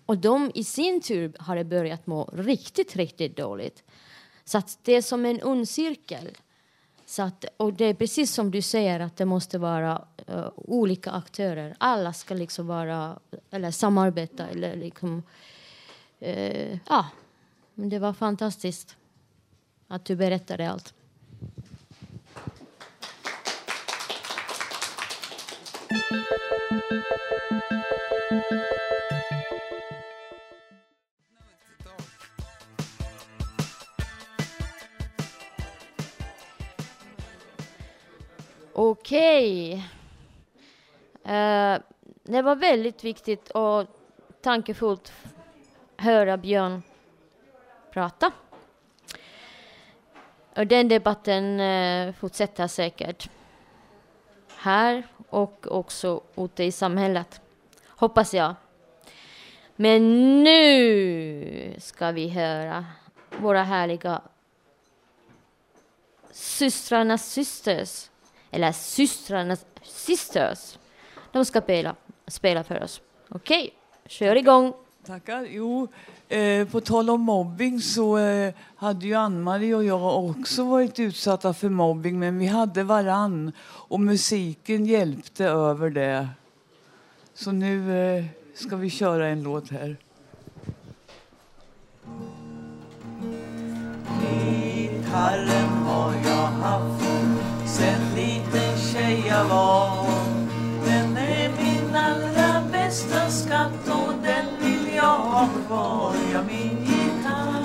Och 0.07 0.19
de 0.19 0.51
i 0.55 0.65
sin 0.65 1.01
tur 1.01 1.33
hade 1.39 1.65
börjat 1.65 2.07
må 2.07 2.25
riktigt, 2.33 2.97
riktigt 2.97 3.37
dåligt. 3.37 3.83
Så 4.45 4.59
att 4.59 4.79
det 4.83 4.93
är 4.93 5.03
som 5.03 5.25
en 5.25 5.43
ond 5.43 5.69
cirkel. 5.69 6.37
Så 7.07 7.23
att, 7.23 7.45
och 7.57 7.73
det 7.73 7.85
är 7.85 7.95
precis 7.95 8.33
som 8.33 8.51
du 8.51 8.63
säger 8.63 9.01
att 9.01 9.17
det 9.17 9.25
måste 9.25 9.59
vara 9.59 10.05
uh, 10.31 10.49
olika 10.57 11.11
aktörer. 11.11 11.77
Alla 11.79 12.13
ska 12.13 12.35
liksom 12.35 12.67
vara, 12.67 13.19
eller 13.51 13.71
samarbeta 13.71 14.47
eller 14.47 14.77
liksom 14.77 15.23
uh, 16.23 16.79
ja, 16.89 17.07
men 17.75 17.89
det 17.89 17.99
var 17.99 18.13
fantastiskt 18.13 18.97
att 19.89 20.05
du 20.05 20.17
berättade 20.17 20.71
allt. 20.71 20.95
Okej. 38.73 39.73
Eh, 41.25 41.79
det 42.23 42.43
var 42.43 42.57
väldigt 42.57 43.05
viktigt 43.05 43.51
och 43.51 43.87
tankefullt 44.41 45.13
höra 45.97 46.37
Björn 46.37 46.83
prata. 47.93 48.33
Och 50.57 50.67
den 50.67 50.89
debatten 50.89 51.61
eh, 51.61 52.13
fortsätter 52.13 52.67
säkert 52.67 53.31
här 54.57 55.03
och 55.29 55.67
också 55.71 56.21
ute 56.37 56.65
i 56.65 56.73
samhället. 56.73 57.41
Hoppas 57.87 58.35
jag. 58.35 58.55
Men 59.77 60.03
nu 60.45 61.75
ska 61.79 62.11
vi 62.11 62.29
höra 62.29 62.85
våra 63.39 63.63
härliga 63.63 64.23
systrarnas 66.31 67.33
systers, 67.33 68.11
eller 68.51 68.73
systrarnas 68.73 69.67
sisters. 69.83 70.79
De 71.33 71.45
ska 71.45 71.61
spela, 71.61 71.97
spela 72.27 72.65
för 72.65 72.83
oss. 72.83 73.01
Okej, 73.29 73.75
kör 74.07 74.37
igång. 74.37 74.75
Tackar. 75.07 75.47
Jo, 75.51 75.89
eh, 76.29 76.69
på 76.69 76.81
tal 76.81 77.11
om 77.11 77.21
mobbing 77.21 77.81
så 77.81 78.19
eh, 78.19 78.55
hade 78.77 79.07
ju 79.07 79.15
Ann-Marie 79.15 79.75
och 79.75 79.85
jag 79.85 80.29
också 80.29 80.65
varit 80.65 80.99
utsatta 80.99 81.55
för 81.55 81.69
mobbing 81.69 82.19
men 82.19 82.39
vi 82.39 82.47
hade 82.47 82.83
varann 82.83 83.53
och 83.63 84.01
musiken 84.01 84.87
hjälpte 84.87 85.45
över 85.45 85.91
det. 85.91 86.29
Så 87.35 87.53
nu 87.53 87.99
eh, 87.99 88.25
ska 88.55 88.77
vi 88.77 88.91
köra 88.91 89.29
en 89.29 89.43
låt 89.43 89.71
här. 89.71 89.97
Gitarren 94.23 95.69
har 95.69 96.15
jag 96.15 96.47
haft 96.47 97.05
sen 97.67 98.15
liten 98.17 98.79
tjej 98.93 99.25
jag 99.29 99.45
var 99.45 100.07
Den 100.85 101.17
är 101.17 101.49
min 101.49 101.95
allra 101.95 102.63
bästa 102.73 103.31
skatt 103.31 103.86
vill 105.37 105.49
jag 105.53 105.67
kvar 105.67 106.13
Ja, 106.33 106.43
min 106.47 106.85
gitarr? 106.85 107.63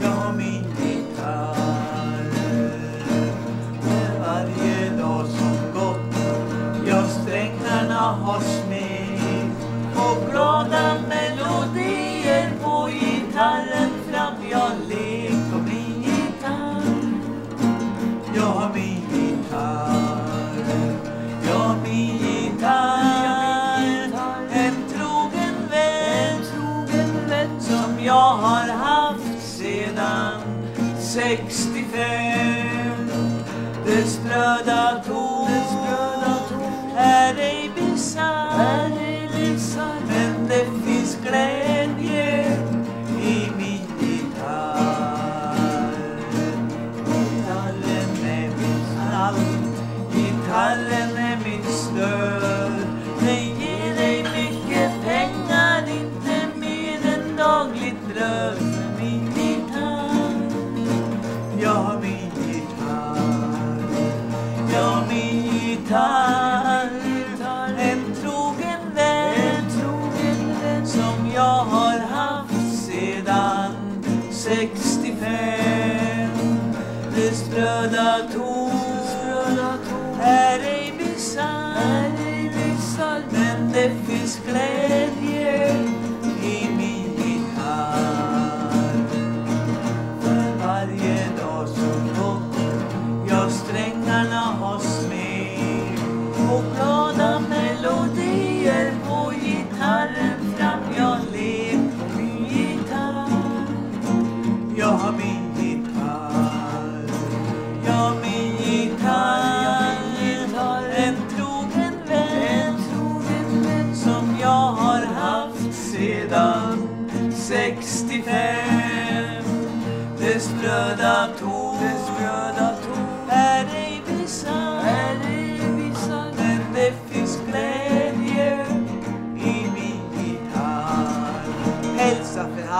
Ja, 0.00 0.32
min 0.36 0.64
gitarr. 0.80 1.54
Varje 4.20 4.90
dag 4.98 5.26
som 5.26 5.56
gått. 5.74 6.16
Ja, 6.86 7.02
strängarna 7.08 8.00
har 8.00 8.40
smitt 8.40 9.66
och 9.96 10.30
glada 10.30 10.94
människor 11.08 11.29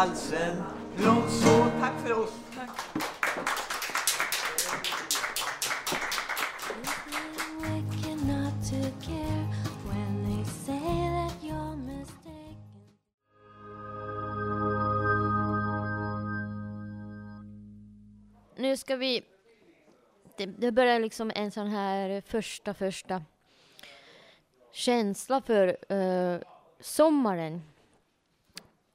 halsen 0.01 0.63
Låt 0.97 1.31
så, 1.31 1.67
tack 1.81 2.01
för 2.03 2.13
oss 2.13 2.33
Tack. 2.57 2.71
Nu 18.57 18.77
ska 18.77 18.97
vi... 18.97 19.23
Det, 20.37 20.47
det 20.47 20.73
börjar 20.73 21.01
liksom 21.01 21.33
en 21.35 21.51
sån 21.51 21.67
här 21.67 22.21
första, 22.21 22.75
första 22.75 23.23
känsla 24.73 25.41
för 25.41 25.95
uh, 25.95 26.41
sommaren. 26.81 27.63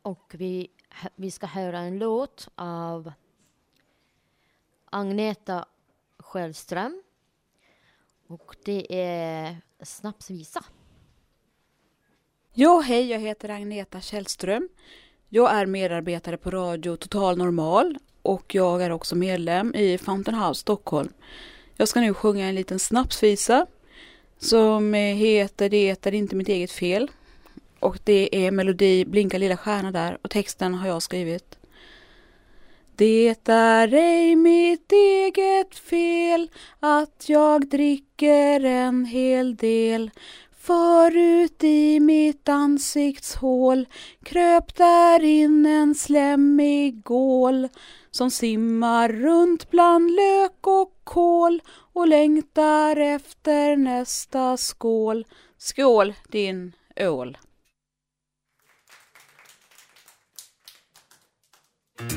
Och 0.01 0.35
vi, 0.37 0.69
vi 1.15 1.31
ska 1.31 1.45
höra 1.47 1.79
en 1.79 1.99
låt 1.99 2.47
av 2.55 3.11
Agneta 4.89 5.65
Sjöström. 6.19 7.03
Och 8.27 8.55
det 8.65 8.85
är 8.89 9.57
Snapsvisa. 9.83 10.63
Ja, 12.53 12.79
hej, 12.79 13.11
jag 13.11 13.19
heter 13.19 13.49
Agneta 13.49 14.01
Källström. 14.01 14.69
Jag 15.29 15.53
är 15.53 15.65
medarbetare 15.65 16.37
på 16.37 16.51
Radio 16.51 16.95
Total 16.95 17.37
Normal 17.37 17.97
och 18.21 18.55
jag 18.55 18.81
är 18.81 18.91
också 18.91 19.15
medlem 19.15 19.75
i 19.75 19.97
Fountain 19.97 20.37
House 20.37 20.61
Stockholm. 20.61 21.13
Jag 21.75 21.87
ska 21.87 21.99
nu 21.99 22.13
sjunga 22.13 22.45
en 22.45 22.55
liten 22.55 22.79
snapsvisa 22.79 23.67
som 24.37 24.93
heter 24.93 25.69
Det 25.69 26.05
är 26.05 26.13
inte 26.13 26.35
mitt 26.35 26.49
eget 26.49 26.71
fel. 26.71 27.11
Och 27.79 27.99
det 28.03 28.45
är 28.45 28.51
melodi 28.51 29.05
Blinka 29.05 29.37
lilla 29.37 29.57
stjärna 29.57 29.91
där 29.91 30.17
och 30.21 30.29
texten 30.29 30.73
har 30.73 30.87
jag 30.87 31.01
skrivit. 31.01 31.57
Det 32.95 33.49
är 33.49 33.93
ej 33.93 34.35
mitt 34.35 34.91
eget 34.91 35.75
fel 35.75 36.49
att 36.79 37.25
jag 37.27 37.69
dricker 37.69 38.63
en 38.63 39.05
hel 39.05 39.55
del 39.55 40.11
Förut 40.65 41.63
i 41.63 41.99
mitt 41.99 42.49
ansiktshål 42.49 43.87
kröp 44.23 44.75
där 44.75 45.23
in 45.23 45.65
en 45.65 45.95
slemmig 45.95 47.03
gål 47.03 47.67
som 48.11 48.31
simmar 48.31 49.09
runt 49.09 49.71
bland 49.71 50.11
lök 50.11 50.67
och 50.67 50.91
kål 51.03 51.61
och 51.93 52.07
längtar 52.07 52.97
efter 52.97 53.75
nästa 53.75 54.57
skål. 54.57 55.25
Skål 55.57 56.13
din 56.29 56.71
ål! 56.95 57.37
Du 61.97 62.07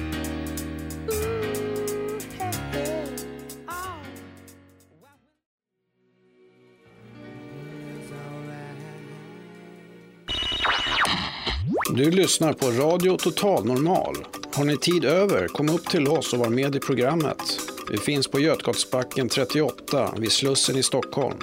lyssnar 12.10 12.52
på 12.52 12.66
Radio 12.66 13.16
Total 13.16 13.64
Normal. 13.64 14.16
Har 14.54 14.64
ni 14.64 14.76
tid 14.76 15.04
över, 15.04 15.48
kom 15.48 15.68
upp 15.68 15.88
till 15.90 16.08
oss 16.08 16.32
och 16.32 16.38
var 16.38 16.48
med 16.48 16.76
i 16.76 16.80
programmet. 16.80 17.60
Vi 17.90 17.98
finns 17.98 18.28
på 18.28 18.40
Götgatsbacken 18.40 19.28
38 19.28 20.14
vid 20.18 20.32
Slussen 20.32 20.76
i 20.76 20.82
Stockholm. 20.82 21.36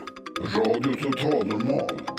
Radio 0.55 0.93
Total 0.93 1.47
Normal. 1.47 2.14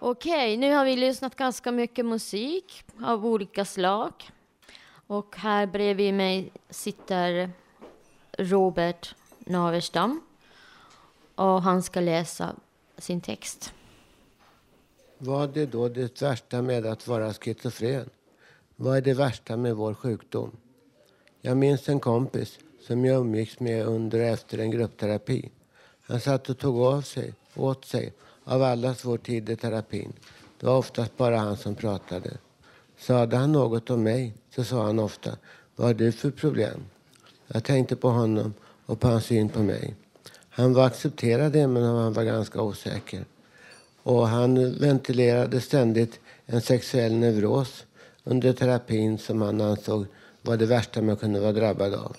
Okej, 0.00 0.56
nu 0.56 0.72
har 0.74 0.84
vi 0.84 0.96
lyssnat 0.96 1.36
ganska 1.36 1.72
mycket 1.72 2.06
musik 2.06 2.84
av 3.02 3.26
olika 3.26 3.64
slag. 3.64 4.12
Och 5.06 5.36
här 5.36 5.66
bredvid 5.66 6.14
mig 6.14 6.52
sitter 6.70 7.50
Robert 8.38 9.14
Naverstam. 9.38 10.20
Och 11.34 11.62
han 11.62 11.82
ska 11.82 12.00
läsa 12.00 12.54
sin 12.98 13.20
text. 13.20 13.72
Vad 15.18 15.56
är 15.56 15.66
då 15.66 15.88
det 15.88 16.22
värsta 16.22 16.62
med 16.62 16.86
att 16.86 17.06
vara 17.06 17.34
schizofren? 17.34 18.10
Vad 18.76 18.96
är 18.96 19.02
det 19.02 19.14
värsta 19.14 19.56
med 19.56 19.76
vår 19.76 19.94
sjukdom? 19.94 20.50
Jag 21.40 21.56
minns 21.56 21.88
en 21.88 22.00
kompis 22.00 22.58
som 22.80 23.04
jag 23.04 23.20
umgicks 23.20 23.60
med 23.60 23.86
under 23.86 24.20
och 24.20 24.26
efter 24.26 24.58
en 24.58 24.70
gruppterapi. 24.70 25.50
Han 26.02 26.20
satt 26.20 26.48
och 26.48 26.58
tog 26.58 26.80
av 26.80 27.02
sig, 27.02 27.34
åt 27.54 27.84
sig 27.84 28.12
av 28.48 28.62
allas 28.62 29.04
vår 29.04 29.18
tid 29.18 29.50
i 29.50 29.56
terapin. 29.56 30.12
Det 30.60 30.66
var 30.66 30.76
oftast 30.76 31.16
bara 31.16 31.38
han 31.38 31.56
som 31.56 31.74
pratade. 31.74 32.30
Sade 32.98 33.36
han 33.36 33.52
något 33.52 33.90
om 33.90 34.02
mig 34.02 34.34
så 34.54 34.64
sa 34.64 34.84
han 34.84 34.98
ofta, 34.98 35.30
vad 35.76 35.86
har 35.86 35.94
du 35.94 36.12
för 36.12 36.30
problem? 36.30 36.84
Jag 37.46 37.64
tänkte 37.64 37.96
på 37.96 38.08
honom 38.08 38.54
och 38.86 39.00
på 39.00 39.08
hans 39.08 39.24
syn 39.24 39.48
på 39.48 39.62
mig. 39.62 39.94
Han 40.50 40.74
var 40.74 40.86
accepterad 40.86 41.52
men 41.52 41.82
han 41.82 42.12
var 42.12 42.24
ganska 42.24 42.62
osäker. 42.62 43.24
Och 44.02 44.28
han 44.28 44.78
ventilerade 44.78 45.60
ständigt 45.60 46.20
en 46.46 46.60
sexuell 46.60 47.12
neuros 47.12 47.84
under 48.24 48.52
terapin 48.52 49.18
som 49.18 49.42
han 49.42 49.60
ansåg 49.60 50.06
var 50.42 50.56
det 50.56 50.66
värsta 50.66 51.02
man 51.02 51.16
kunde 51.16 51.40
vara 51.40 51.52
drabbad 51.52 51.94
av. 51.94 52.16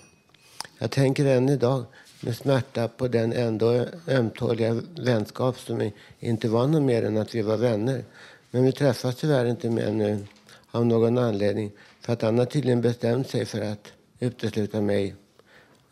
Jag 0.78 0.90
tänker 0.90 1.24
än 1.24 1.48
idag 1.48 1.84
med 2.20 2.36
smärta 2.36 2.88
på 2.88 3.08
den 3.08 3.32
ändå 3.32 3.86
ömtåliga 4.08 4.82
vänskap 4.96 5.58
som 5.58 5.90
inte 6.18 6.48
var 6.48 6.66
något 6.66 6.82
mer 6.82 7.04
än 7.04 7.16
att 7.16 7.34
vi 7.34 7.42
var 7.42 7.56
vänner. 7.56 8.04
Men 8.50 8.64
vi 8.64 8.72
träffas 8.72 9.16
tyvärr 9.16 9.44
inte 9.44 9.70
mer 9.70 9.92
nu 9.92 10.26
av 10.70 10.86
någon 10.86 11.18
anledning. 11.18 11.72
För 12.00 12.12
att 12.12 12.22
han 12.22 12.38
har 12.38 12.46
tydligen 12.46 12.80
bestämt 12.80 13.30
sig 13.30 13.44
för 13.44 13.60
att 13.60 13.92
utesluta 14.18 14.80
mig 14.80 15.14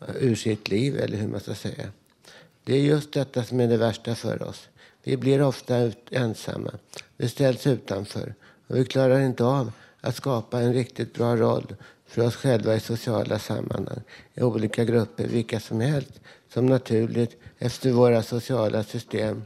eh, 0.01 0.15
ur 0.19 0.35
sitt 0.35 0.69
liv, 0.69 0.99
eller 0.99 1.17
hur 1.17 1.27
man 1.27 1.39
ska 1.39 1.55
säga. 1.55 1.91
Det 2.63 2.73
är 2.73 2.81
just 2.81 3.13
detta 3.13 3.43
som 3.43 3.59
är 3.59 3.67
det 3.67 3.77
värsta 3.77 4.15
för 4.15 4.43
oss. 4.43 4.69
Vi 5.03 5.17
blir 5.17 5.41
ofta 5.41 5.77
ut, 5.77 5.97
ensamma. 6.11 6.71
Vi 7.17 7.29
ställs 7.29 7.67
utanför. 7.67 8.33
Och 8.67 8.77
vi 8.77 8.85
klarar 8.85 9.19
inte 9.19 9.43
av 9.43 9.71
att 10.01 10.15
skapa 10.15 10.59
en 10.59 10.73
riktigt 10.73 11.13
bra 11.13 11.35
roll 11.35 11.75
för 12.09 12.25
oss 12.27 12.35
själva 12.35 12.75
i 12.75 12.79
sociala 12.79 13.39
sammanhang, 13.39 14.01
i 14.33 14.41
olika 14.41 14.85
grupper, 14.85 15.27
vilka 15.27 15.59
som 15.59 15.81
helst, 15.81 16.21
som 16.53 16.65
naturligt 16.65 17.37
efter 17.59 17.91
våra 17.91 18.23
sociala 18.23 18.83
system, 18.83 19.43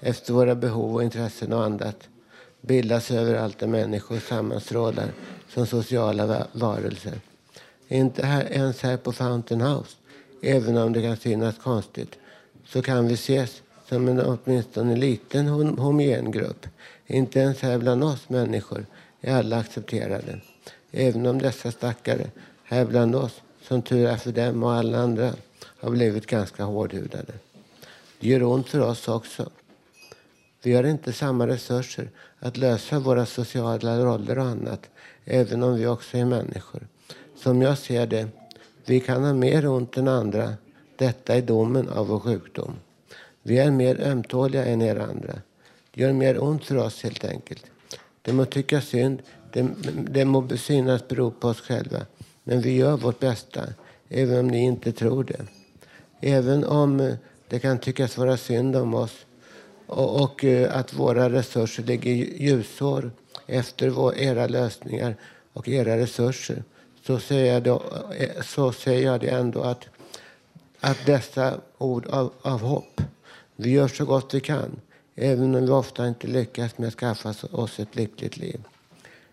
efter 0.00 0.32
våra 0.32 0.54
behov 0.54 0.94
och 0.94 1.02
intressen 1.02 1.52
och 1.52 1.64
annat, 1.64 2.08
bildas 2.60 3.10
överallt 3.10 3.58
där 3.58 3.66
människor 3.66 4.18
sammanstrålar 4.18 5.12
som 5.48 5.66
sociala 5.66 6.46
varelser. 6.52 7.20
Inte 7.88 8.26
här, 8.26 8.52
ens 8.52 8.82
här 8.82 8.96
på 8.96 9.12
Fountain 9.12 9.60
House, 9.60 9.96
även 10.42 10.76
om 10.76 10.92
det 10.92 11.02
kan 11.02 11.16
synas 11.16 11.58
konstigt, 11.58 12.18
så 12.66 12.82
kan 12.82 13.08
vi 13.08 13.14
ses 13.14 13.62
som 13.88 14.08
en 14.08 14.20
åtminstone 14.20 14.96
liten 14.96 15.48
homogen 15.78 16.30
grupp. 16.30 16.66
Inte 17.06 17.38
ens 17.38 17.60
här 17.60 17.78
bland 17.78 18.04
oss 18.04 18.28
människor 18.28 18.86
är 19.20 19.36
alla 19.36 19.56
accepterade. 19.58 20.40
Även 20.92 21.26
om 21.26 21.38
dessa 21.38 21.72
stackare 21.72 22.30
här 22.64 22.84
bland 22.84 23.14
oss, 23.14 23.42
som 23.62 23.82
tur 23.82 24.06
är 24.06 24.16
för 24.16 24.32
dem 24.32 24.62
och 24.62 24.72
alla 24.72 24.98
andra, 24.98 25.32
har 25.80 25.90
blivit 25.90 26.26
ganska 26.26 26.64
hårdhudade. 26.64 27.32
Det 28.20 28.28
gör 28.28 28.42
ont 28.42 28.68
för 28.68 28.80
oss 28.80 29.08
också. 29.08 29.50
Vi 30.62 30.74
har 30.74 30.84
inte 30.84 31.12
samma 31.12 31.46
resurser 31.46 32.10
att 32.38 32.56
lösa 32.56 32.98
våra 32.98 33.26
sociala 33.26 34.04
roller 34.04 34.38
och 34.38 34.44
annat, 34.44 34.90
även 35.24 35.62
om 35.62 35.74
vi 35.74 35.86
också 35.86 36.16
är 36.16 36.24
människor. 36.24 36.86
Som 37.36 37.62
jag 37.62 37.78
ser 37.78 38.06
det, 38.06 38.28
vi 38.84 39.00
kan 39.00 39.24
ha 39.24 39.32
mer 39.32 39.66
ont 39.66 39.96
än 39.96 40.08
andra. 40.08 40.54
Detta 40.96 41.34
är 41.34 41.42
domen 41.42 41.88
av 41.88 42.06
vår 42.06 42.20
sjukdom. 42.20 42.74
Vi 43.42 43.58
är 43.58 43.70
mer 43.70 44.00
ömtåliga 44.00 44.64
än 44.64 44.82
er 44.82 44.96
andra. 44.96 45.34
Det 45.94 46.00
gör 46.00 46.12
mer 46.12 46.42
ont 46.42 46.64
för 46.64 46.76
oss 46.76 47.02
helt 47.02 47.24
enkelt. 47.24 47.64
Det 48.22 48.32
må 48.32 48.44
tycka 48.44 48.80
synd, 48.80 49.22
det, 49.52 49.68
det 50.10 50.24
må 50.24 50.48
synas 50.56 51.08
bero 51.08 51.30
på 51.30 51.48
oss 51.48 51.60
själva. 51.60 52.06
Men 52.44 52.60
vi 52.60 52.76
gör 52.76 52.96
vårt 52.96 53.20
bästa, 53.20 53.62
även 54.08 54.38
om 54.38 54.48
ni 54.48 54.62
inte 54.62 54.92
tror 54.92 55.24
det. 55.24 55.40
Även 56.20 56.64
om 56.64 57.00
eh, 57.00 57.14
det 57.48 57.58
kan 57.58 57.78
tyckas 57.78 58.18
vara 58.18 58.36
synd 58.36 58.76
om 58.76 58.94
oss 58.94 59.26
och, 59.86 60.22
och 60.22 60.44
eh, 60.44 60.76
att 60.76 60.94
våra 60.94 61.30
resurser 61.30 61.82
ligger 61.82 62.12
ljusår 62.12 63.10
efter 63.46 63.88
vår, 63.88 64.18
era 64.18 64.46
lösningar 64.46 65.16
och 65.52 65.68
era 65.68 65.96
resurser 65.96 66.62
så 67.06 67.18
säger 67.18 67.52
jag, 67.52 67.62
då, 67.62 67.82
eh, 68.18 68.42
så 68.42 68.72
säger 68.72 69.06
jag 69.06 69.20
det 69.20 69.28
ändå 69.28 69.62
att, 69.62 69.88
att 70.80 71.06
dessa 71.06 71.60
ord 71.78 72.06
av, 72.06 72.32
av 72.42 72.60
hopp, 72.60 73.00
vi 73.56 73.70
gör 73.70 73.88
så 73.88 74.04
gott 74.04 74.34
vi 74.34 74.40
kan 74.40 74.80
även 75.14 75.54
om 75.54 75.66
vi 75.66 75.72
ofta 75.72 76.08
inte 76.08 76.26
lyckas 76.26 76.78
med 76.78 76.88
att 76.88 76.94
skaffa 76.94 77.34
oss 77.50 77.80
ett 77.80 77.96
lyckligt 77.96 78.36
liv. 78.36 78.60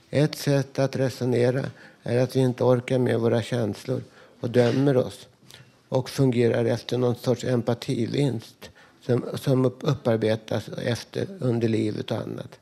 Ett 0.10 0.36
sätt 0.36 0.80
att 0.80 0.96
resonera 0.96 1.66
är 2.04 2.20
att 2.20 2.36
vi 2.36 2.40
inte 2.40 2.64
orkar 2.64 2.98
med 2.98 3.20
våra 3.20 3.42
känslor 3.42 4.04
och 4.40 4.50
dömer 4.50 4.98
oss 4.98 5.28
och 5.90 6.10
fungerar 6.10 6.66
efter 6.66 6.98
någon 6.98 7.16
sorts 7.16 7.44
empativinst 7.44 8.70
som, 9.02 9.26
som 9.36 9.66
upparbetas 9.66 10.70
efter, 10.70 11.28
under 11.40 11.68
livet 11.68 12.12
och 12.12 12.18
annat. 12.18 12.60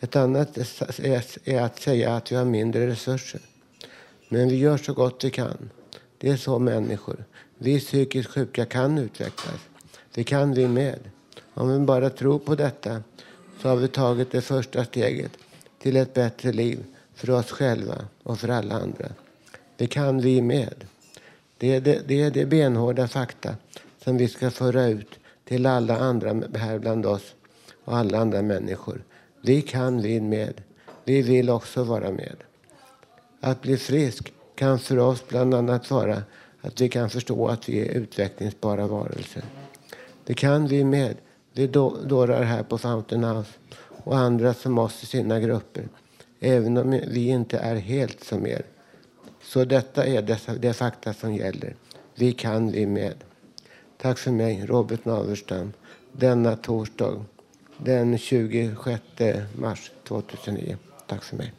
Ett 0.00 0.16
annat 0.16 0.56
är 0.56 1.60
att 1.60 1.80
säga 1.80 2.16
att 2.16 2.32
vi 2.32 2.36
har 2.36 2.44
mindre 2.44 2.86
resurser. 2.86 3.40
Men 4.28 4.48
vi 4.48 4.56
gör 4.56 4.76
så 4.76 4.92
gott 4.92 5.24
vi 5.24 5.30
kan. 5.30 5.70
Det 6.18 6.30
är 6.30 6.36
så 6.36 6.58
människor. 6.58 7.24
Vi 7.58 7.80
psykiskt 7.80 8.30
sjuka 8.30 8.64
kan 8.64 8.98
utvecklas. 8.98 9.60
Det 10.14 10.24
kan 10.24 10.54
vi 10.54 10.68
med. 10.68 10.98
Om 11.54 11.72
vi 11.72 11.78
bara 11.78 12.10
tror 12.10 12.38
på 12.38 12.54
detta 12.54 13.02
så 13.62 13.68
har 13.68 13.76
vi 13.76 13.88
tagit 13.88 14.30
det 14.30 14.40
första 14.40 14.84
steget 14.84 15.32
till 15.84 15.96
ett 15.96 16.14
bättre 16.14 16.52
liv 16.52 16.84
för 17.14 17.30
oss 17.30 17.50
själva 17.50 17.94
och 18.22 18.38
för 18.38 18.48
alla 18.48 18.74
andra. 18.74 19.06
Det 19.76 19.86
kan 19.86 20.20
vi 20.20 20.42
med. 20.42 20.84
Det 21.58 21.74
är 21.74 21.80
det, 21.80 22.08
det 22.08 22.22
är 22.22 22.30
det 22.30 22.46
benhårda 22.46 23.08
fakta 23.08 23.56
som 24.04 24.16
vi 24.16 24.28
ska 24.28 24.50
föra 24.50 24.86
ut 24.86 25.18
till 25.44 25.66
alla 25.66 25.98
andra 25.98 26.42
här 26.54 26.78
bland 26.78 27.06
oss 27.06 27.34
och 27.84 27.96
alla 27.96 28.18
andra 28.18 28.42
människor. 28.42 29.02
Vi 29.40 29.62
kan 29.62 30.02
vi 30.02 30.20
med. 30.20 30.60
Vi 31.04 31.22
vill 31.22 31.50
också 31.50 31.84
vara 31.84 32.10
med. 32.10 32.36
Att 33.40 33.62
bli 33.62 33.76
frisk 33.76 34.32
kan 34.54 34.78
för 34.78 34.98
oss 34.98 35.28
bland 35.28 35.54
annat 35.54 35.90
vara 35.90 36.22
att 36.60 36.80
vi 36.80 36.88
kan 36.88 37.10
förstå 37.10 37.48
att 37.48 37.68
vi 37.68 37.80
är 37.80 37.92
utvecklingsbara 37.92 38.86
varelser. 38.86 39.42
Det 40.24 40.34
kan 40.34 40.66
vi 40.66 40.84
med. 40.84 41.16
Vi 41.52 41.66
dårar 41.66 42.42
här 42.42 42.62
på 42.62 42.78
Fountain 42.78 43.24
House 43.24 43.50
och 44.04 44.18
andra 44.18 44.54
som 44.54 44.78
oss 44.78 45.02
i 45.02 45.06
sina 45.06 45.40
grupper. 45.40 45.88
Även 46.40 46.76
om 46.76 46.90
vi 46.90 47.28
inte 47.28 47.58
är 47.58 47.76
helt 47.76 48.24
som 48.24 48.46
er. 48.46 48.62
Så 49.42 49.64
detta 49.64 50.06
är 50.06 50.22
dessa, 50.22 50.54
det 50.54 50.72
fakta 50.72 51.14
som 51.14 51.34
gäller. 51.34 51.76
Vi 52.14 52.32
kan 52.32 52.70
vi 52.70 52.86
med. 52.86 53.14
Tack 53.96 54.18
för 54.18 54.30
mig, 54.30 54.66
Robert 54.66 55.04
Naverstam. 55.04 55.72
Denna 56.12 56.56
torsdag 56.56 57.24
den 57.78 58.18
26 58.18 59.02
mars 59.58 59.90
2009. 60.08 60.76
Tack 61.06 61.24
för 61.24 61.36
mig. 61.36 61.52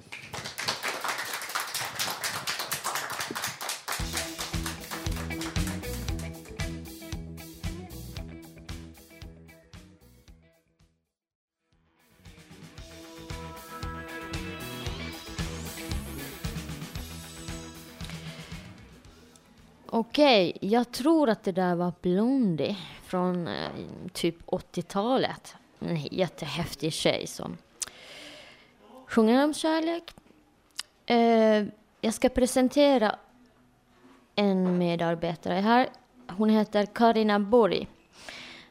Okej, 20.45 20.57
jag 20.61 20.91
tror 20.91 21.29
att 21.29 21.43
det 21.43 21.51
där 21.51 21.75
var 21.75 21.93
Blondie 22.01 22.77
från 23.03 23.47
eh, 23.47 23.69
typ 24.13 24.45
80-talet. 24.45 25.55
En 25.79 25.97
jättehäftig 25.97 26.93
tjej 26.93 27.27
som 27.27 27.57
sjunger 29.07 29.43
om 29.43 29.53
kärlek. 29.53 30.03
Eh, 31.05 31.65
jag 32.01 32.13
ska 32.13 32.29
presentera 32.29 33.15
en 34.35 34.77
medarbetare 34.77 35.53
här. 35.53 35.89
Hon 36.27 36.49
heter 36.49 36.85
Karina 36.85 37.39
Borg. 37.39 37.87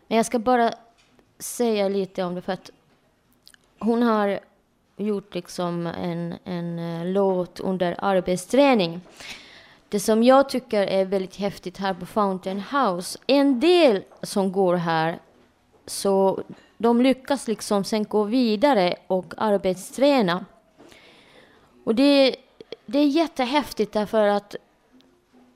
Men 0.07 0.17
jag 0.17 0.27
ska 0.27 0.39
bara 0.39 0.73
säga 1.39 1.89
lite 1.89 2.23
om 2.23 2.35
det 2.35 2.43
för 2.43 2.53
att 2.53 2.71
hon 3.79 4.03
har 4.03 4.41
gjort 4.97 5.35
liksom 5.35 5.87
en, 5.87 6.35
en 6.45 6.79
eh, 6.79 7.07
låt 7.07 7.61
under 7.61 7.97
arbetsträning. 7.99 9.01
Det 9.95 10.01
som 10.01 10.23
jag 10.23 10.49
tycker 10.49 10.87
är 10.87 11.05
väldigt 11.05 11.37
häftigt 11.37 11.79
här 11.79 11.95
på 11.95 12.07
Fountain 12.07 12.61
House, 12.61 13.19
en 13.27 13.61
del 13.61 14.03
som 14.23 14.53
går 14.53 14.75
här, 14.75 15.19
så 15.87 16.43
de 16.79 17.01
lyckas 17.01 17.49
liksom 17.49 17.85
sen 17.85 18.05
gå 18.05 18.25
vidare 18.25 18.97
och 19.07 19.35
arbetsträna. 19.37 20.45
Och 21.85 21.95
det, 21.95 22.37
det 22.87 22.99
är 22.99 23.07
jättehäftigt 23.07 23.93
därför 23.93 24.27
att 24.27 24.57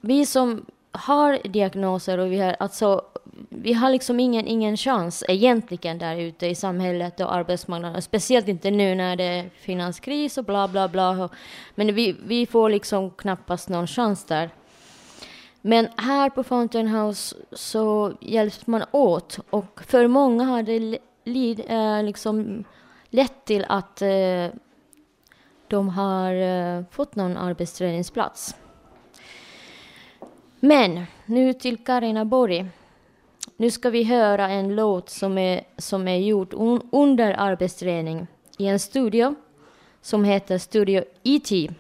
vi 0.01 0.27
som 0.27 0.67
har 0.93 1.39
diagnoser 1.49 2.19
och 2.19 2.33
vi 2.33 2.39
har, 2.39 2.57
alltså, 2.59 3.03
vi 3.49 3.73
har 3.73 3.91
liksom 3.91 4.21
ingen, 4.21 4.47
ingen 4.47 4.77
chans 4.77 5.25
egentligen 5.29 5.99
där 5.99 6.17
ute 6.17 6.47
i 6.47 6.55
samhället 6.55 7.21
och 7.21 7.35
arbetsmarknaden. 7.35 8.03
Speciellt 8.03 8.49
inte 8.49 8.71
nu 8.71 8.95
när 8.95 9.17
det 9.17 9.25
är 9.25 9.51
finanskris 9.61 10.39
och 10.39 10.45
bla 10.45 10.69
bla 10.69 10.89
bla. 10.89 11.29
Men 11.75 11.95
vi, 11.95 12.17
vi 12.27 12.47
får 12.47 12.71
liksom 12.71 13.11
knappast 13.11 13.69
någon 13.69 13.87
chans 13.87 14.25
där. 14.25 14.51
Men 15.61 15.89
här 15.97 16.31
på 16.31 16.45
Fountain 16.45 16.89
House 16.89 17.37
så 17.53 18.13
hjälps 18.21 18.67
man 18.67 18.85
åt 18.91 19.39
och 19.51 19.81
för 19.87 20.07
många 20.07 20.45
har 20.45 20.63
det 20.63 20.99
lid, 21.25 21.61
äh, 21.69 21.99
eh, 21.99 22.05
liksom 22.05 22.65
lett 23.11 23.45
till 23.45 23.65
att 23.69 24.03
äh, 24.03 24.47
de 25.69 25.89
har 25.89 26.33
äh, 26.33 26.85
fått 26.91 27.15
någon 27.15 27.37
arbetsträningsplats. 27.37 28.55
Men 30.61 31.05
nu 31.27 31.53
till 31.53 31.85
Karina 31.85 32.25
Borg. 32.25 32.67
Nu 33.61 33.71
ska 33.71 33.91
vi 33.91 34.05
höra 34.05 34.49
en 34.49 34.75
låt 34.77 35.11
som 35.11 35.39
är, 35.39 35.65
som 35.77 36.09
är 36.09 36.17
gjord 36.17 36.55
un, 36.55 36.83
under 36.93 37.35
arbetsträning 37.39 38.27
i 38.59 38.67
en 38.67 38.79
studio 38.79 39.35
som 40.01 40.25
heter 40.25 40.59
Studio 40.59 41.05
E.T. 41.23 41.71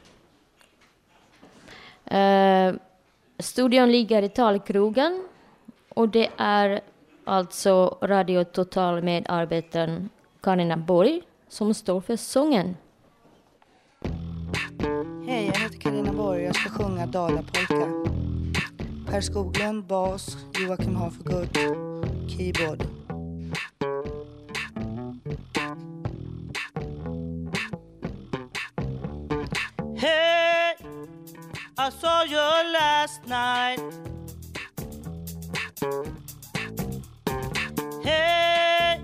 Uh, 2.11 2.19
eh, 2.19 2.75
studion 3.39 3.93
ligger 3.93 4.23
i 4.23 4.29
Talkrogen 4.29 5.25
och 5.89 6.09
det 6.09 6.29
är 6.37 6.81
alltså 7.25 7.99
Radio 8.03 8.45
Total 8.45 9.03
medarbetaren 9.03 10.09
Karina 10.41 10.77
Borg 10.77 11.23
som 11.49 11.75
står 11.75 12.01
för 12.01 12.17
sången. 12.17 12.77
Hej, 15.27 15.47
jag 15.47 15.61
heter 15.61 15.81
Karina 15.81 16.13
Borg 16.13 16.41
och 16.41 16.49
jag 16.49 16.57
ska 16.57 16.71
sjunga 16.71 17.07
Dalapolka. 17.07 18.28
Per 19.11 19.23
Skoglund, 19.23 19.87
bas, 19.89 20.37
Joakim 20.53 20.95
Hafegård, 20.95 21.49
keyboard. 22.29 22.87
Hey, 29.97 30.75
I 31.79 31.91
saw 31.91 32.23
you 32.25 32.37
last 32.37 33.27
night. 33.27 33.81
Hey, 38.03 39.01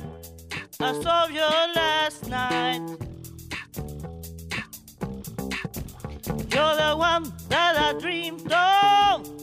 I 0.80 0.92
saw 1.02 1.28
you 1.28 1.48
last 1.74 2.28
night. 2.28 2.82
You're 6.52 6.76
the 6.76 6.94
one 6.94 7.32
that 7.48 7.76
I 7.78 7.98
dreamed 7.98 8.52
of. 8.52 9.33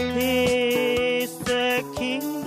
Is 0.00 1.38
the 1.38 1.84
kingdom 1.96 2.37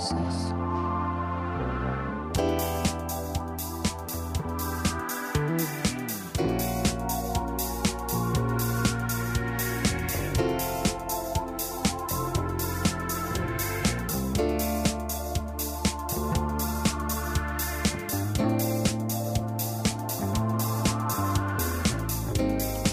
Jesus. 0.00 0.54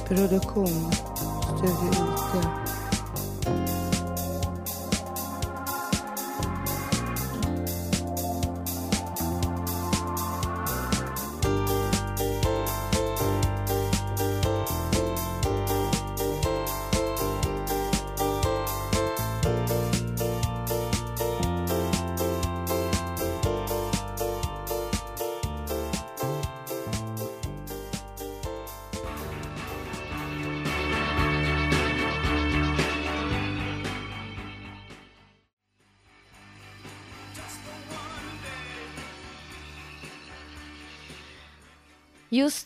Produktion 0.08 0.92
Studio 1.42 1.92
Ute 1.92 2.67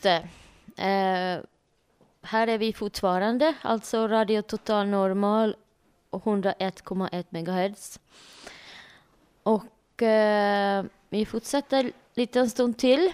Just 0.02 0.24
det. 0.76 0.82
Eh, 0.82 1.40
här 2.22 2.46
är 2.46 2.58
vi 2.58 2.72
fortfarande, 2.72 3.54
alltså 3.62 4.08
Radio 4.08 4.42
Total 4.42 4.88
Normal 4.88 5.56
och 6.10 6.24
101,1 6.24 7.24
MHz. 7.30 8.00
Och 9.42 10.02
eh, 10.02 10.84
vi 11.08 11.26
fortsätter 11.26 11.92
lite 12.14 12.40
en 12.40 12.50
stund 12.50 12.78
till. 12.78 13.12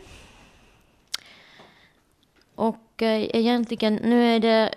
Och 2.55 3.03
eh, 3.03 3.37
egentligen, 3.37 3.94
nu 3.94 4.35
är 4.35 4.40
det 4.40 4.74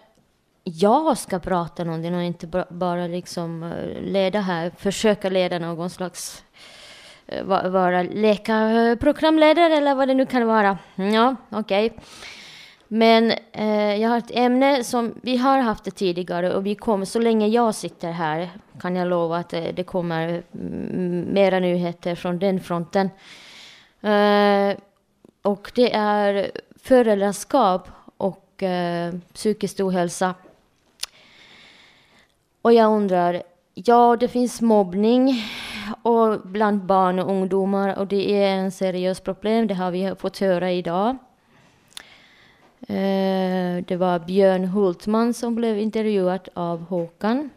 jag 0.64 1.18
ska 1.18 1.40
prata 1.40 1.84
någonting 1.84 2.16
och 2.16 2.24
inte 2.24 2.66
bara 2.70 3.08
liksom 3.08 3.64
eh, 3.64 4.02
leda 4.02 4.40
här, 4.40 4.72
försöka 4.78 5.30
leda 5.30 5.60
någon 5.60 5.90
slags 5.90 6.44
eh, 6.44 6.81
Eh, 7.32 7.44
vara 7.70 8.04
läkarprogramledare 8.04 9.78
eller 9.78 9.96
vad 9.96 10.08
det 10.08 10.14
nu 10.14 10.26
kan 10.26 10.48
vara. 10.48 10.78
Mm, 10.96 11.14
ja, 11.14 11.36
okej. 11.50 11.94
Men 12.88 13.34
eh, 13.52 13.96
jag 13.96 14.10
har 14.10 14.18
ett 14.18 14.32
ämne 14.32 14.84
som 14.84 15.14
vi 15.22 15.38
har 15.38 15.58
haft 15.58 15.84
det 15.84 15.92
tidigare 15.92 16.54
och 16.54 16.66
vi 16.66 16.76
kommer, 16.76 17.06
så 17.06 17.20
länge 17.20 17.48
jag 17.48 17.76
sitter 17.76 18.12
här 18.12 18.50
kan 18.82 18.96
jag 18.96 19.08
lova 19.08 19.38
att 19.38 19.50
det, 19.50 19.72
det 19.72 19.84
kommer 19.84 20.44
mm, 20.54 21.34
mera 21.34 21.60
nyheter 21.60 22.16
från 22.16 22.40
den 22.40 22.60
fronten. 22.60 23.10
Eh, 24.02 24.78
och 25.42 25.72
det 25.76 25.94
är 25.94 26.52
föräldraskap 26.84 27.90
och 28.18 28.64
eh, 28.64 29.14
psykisk 29.34 29.80
ohälsa. 29.80 30.36
Och 32.62 32.74
jag 32.74 32.92
undrar, 32.92 33.44
ja 33.74 34.18
det 34.20 34.28
finns 34.28 34.62
mobbning 34.62 35.44
och 36.02 36.40
bland 36.44 36.86
barn 36.86 37.20
och 37.20 37.30
ungdomar 37.30 38.00
och 38.00 38.08
det 38.08 38.44
är 38.44 38.56
en 38.56 38.72
seriös 38.72 39.20
problem, 39.20 39.68
det 39.68 39.74
har 39.74 39.92
vi 39.92 40.16
fått 40.20 40.38
höra 40.38 40.72
idag. 40.72 41.18
Eh, 42.88 43.84
det 43.88 43.98
var 43.98 44.20
Björn 44.20 44.66
Hultman 44.66 45.34
som 45.34 45.56
blev 45.56 45.80
intervjuad 45.80 46.50
av 46.54 46.84
Håkan. 46.84 47.50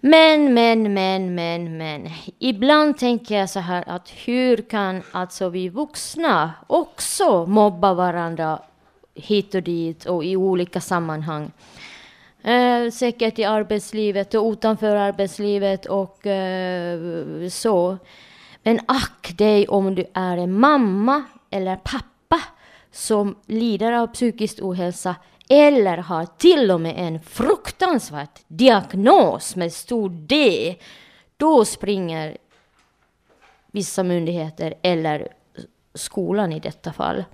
Men, 0.00 0.54
men, 0.54 0.94
men, 0.94 1.34
men, 1.34 1.76
men. 1.76 2.08
Ibland 2.38 2.98
tänker 2.98 3.38
jag 3.38 3.50
så 3.50 3.60
här 3.60 3.84
att 3.86 4.10
hur 4.10 4.56
kan 4.56 5.02
alltså 5.12 5.48
vi 5.48 5.68
vuxna 5.68 6.52
också 6.66 7.46
mobba 7.46 7.94
varandra 7.94 8.58
hit 9.14 9.54
och 9.54 9.62
dit 9.62 10.04
och 10.06 10.24
i 10.24 10.36
olika 10.36 10.80
sammanhang? 10.80 11.50
Eh, 12.44 12.90
säkert 12.90 13.38
i 13.38 13.44
arbetslivet 13.44 14.34
och 14.34 14.52
utanför 14.52 14.96
arbetslivet 14.96 15.86
och 15.86 16.26
eh, 16.26 17.48
så. 17.48 17.98
Men 18.62 18.80
ack 18.86 19.38
dig 19.38 19.68
om 19.68 19.94
du 19.94 20.04
är 20.14 20.36
en 20.36 20.60
mamma 20.60 21.24
eller 21.50 21.76
pappa 21.76 22.40
som 22.90 23.36
lider 23.46 23.92
av 23.92 24.06
psykisk 24.06 24.58
ohälsa 24.62 25.16
eller 25.48 25.96
har 25.96 26.26
till 26.26 26.70
och 26.70 26.80
med 26.80 26.94
en 26.96 27.20
fruktansvärd 27.20 28.28
diagnos 28.48 29.56
med 29.56 29.72
stor 29.72 30.08
D. 30.08 30.76
Då 31.36 31.64
springer 31.64 32.36
vissa 33.70 34.02
myndigheter 34.02 34.74
eller 34.82 35.28
skolan 35.94 36.52
i 36.52 36.60
detta 36.60 36.92
fall. 36.92 37.24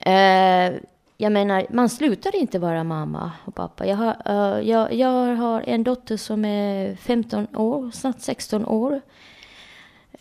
Eh, 0.00 0.72
jag 1.16 1.32
menar, 1.32 1.66
man 1.70 1.88
slutar 1.88 2.36
inte 2.36 2.58
vara 2.58 2.84
mamma 2.84 3.32
och 3.44 3.54
pappa. 3.54 3.86
Jag 3.86 3.96
har, 3.96 4.16
uh, 4.30 4.68
jag, 4.68 4.92
jag 4.92 5.36
har 5.36 5.62
en 5.66 5.84
dotter 5.84 6.16
som 6.16 6.44
är 6.44 6.96
15 6.96 7.56
år, 7.56 7.90
snart 7.90 8.20
16 8.20 8.66
år. 8.66 8.92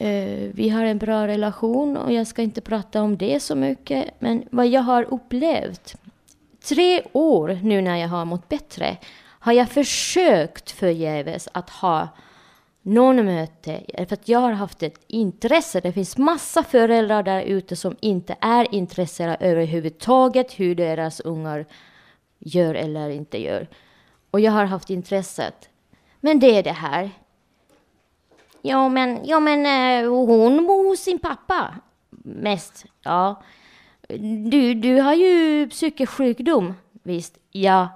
Uh, 0.01 0.51
vi 0.53 0.69
har 0.69 0.85
en 0.85 0.97
bra 0.97 1.27
relation 1.27 1.97
och 1.97 2.13
jag 2.13 2.27
ska 2.27 2.41
inte 2.41 2.61
prata 2.61 3.01
om 3.01 3.17
det 3.17 3.39
så 3.39 3.55
mycket. 3.55 4.05
Men 4.19 4.43
vad 4.51 4.67
jag 4.67 4.81
har 4.81 5.03
upplevt, 5.03 5.95
tre 6.63 7.01
år 7.13 7.59
nu 7.63 7.81
när 7.81 7.97
jag 7.97 8.07
har 8.07 8.25
mått 8.25 8.49
bättre, 8.49 8.97
har 9.39 9.53
jag 9.53 9.69
försökt 9.69 10.71
förgäves 10.71 11.49
att 11.51 11.69
ha 11.69 12.07
någon 12.85 13.25
möte, 13.25 13.81
för 13.97 14.13
att 14.13 14.27
jag 14.27 14.39
har 14.39 14.51
haft 14.51 14.83
ett 14.83 14.99
intresse. 15.07 15.79
Det 15.79 15.91
finns 15.91 16.17
massa 16.17 16.63
föräldrar 16.63 17.23
där 17.23 17.41
ute 17.41 17.75
som 17.75 17.95
inte 17.99 18.35
är 18.39 18.75
intresserade 18.75 19.45
överhuvudtaget 19.45 20.59
hur 20.59 20.75
deras 20.75 21.19
ungar 21.19 21.65
gör 22.39 22.75
eller 22.75 23.09
inte 23.09 23.41
gör. 23.41 23.67
Och 24.31 24.39
jag 24.39 24.51
har 24.51 24.65
haft 24.65 24.89
intresset. 24.89 25.69
Men 26.19 26.39
det 26.39 26.57
är 26.57 26.63
det 26.63 26.71
här. 26.71 27.11
Ja, 28.61 28.89
men, 28.89 29.19
ja, 29.23 29.39
men 29.39 29.65
eh, 29.65 30.09
hon 30.09 30.67
bor 30.67 30.89
hos 30.89 30.99
sin 30.99 31.19
pappa 31.19 31.75
mest. 32.23 32.85
Ja. 33.03 33.43
Du, 34.49 34.73
du 34.73 35.01
har 35.01 35.13
ju 35.13 35.69
psykisk 35.69 36.11
sjukdom, 36.11 36.73
visst? 37.03 37.37
Ja. 37.51 37.89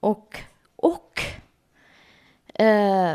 Och, 0.00 0.38
och. 0.76 1.20
Uh, 2.60 3.14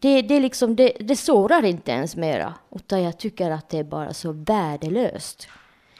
det, 0.00 0.22
det, 0.22 0.40
liksom, 0.40 0.76
det, 0.76 0.92
det 1.00 1.16
sårar 1.16 1.64
inte 1.64 1.90
ens 1.90 2.16
mera. 2.16 2.54
Utan 2.70 3.02
jag 3.02 3.18
tycker 3.18 3.50
att 3.50 3.68
det 3.68 3.78
är 3.78 3.84
bara 3.84 4.12
så 4.12 4.32
värdelöst. 4.32 5.48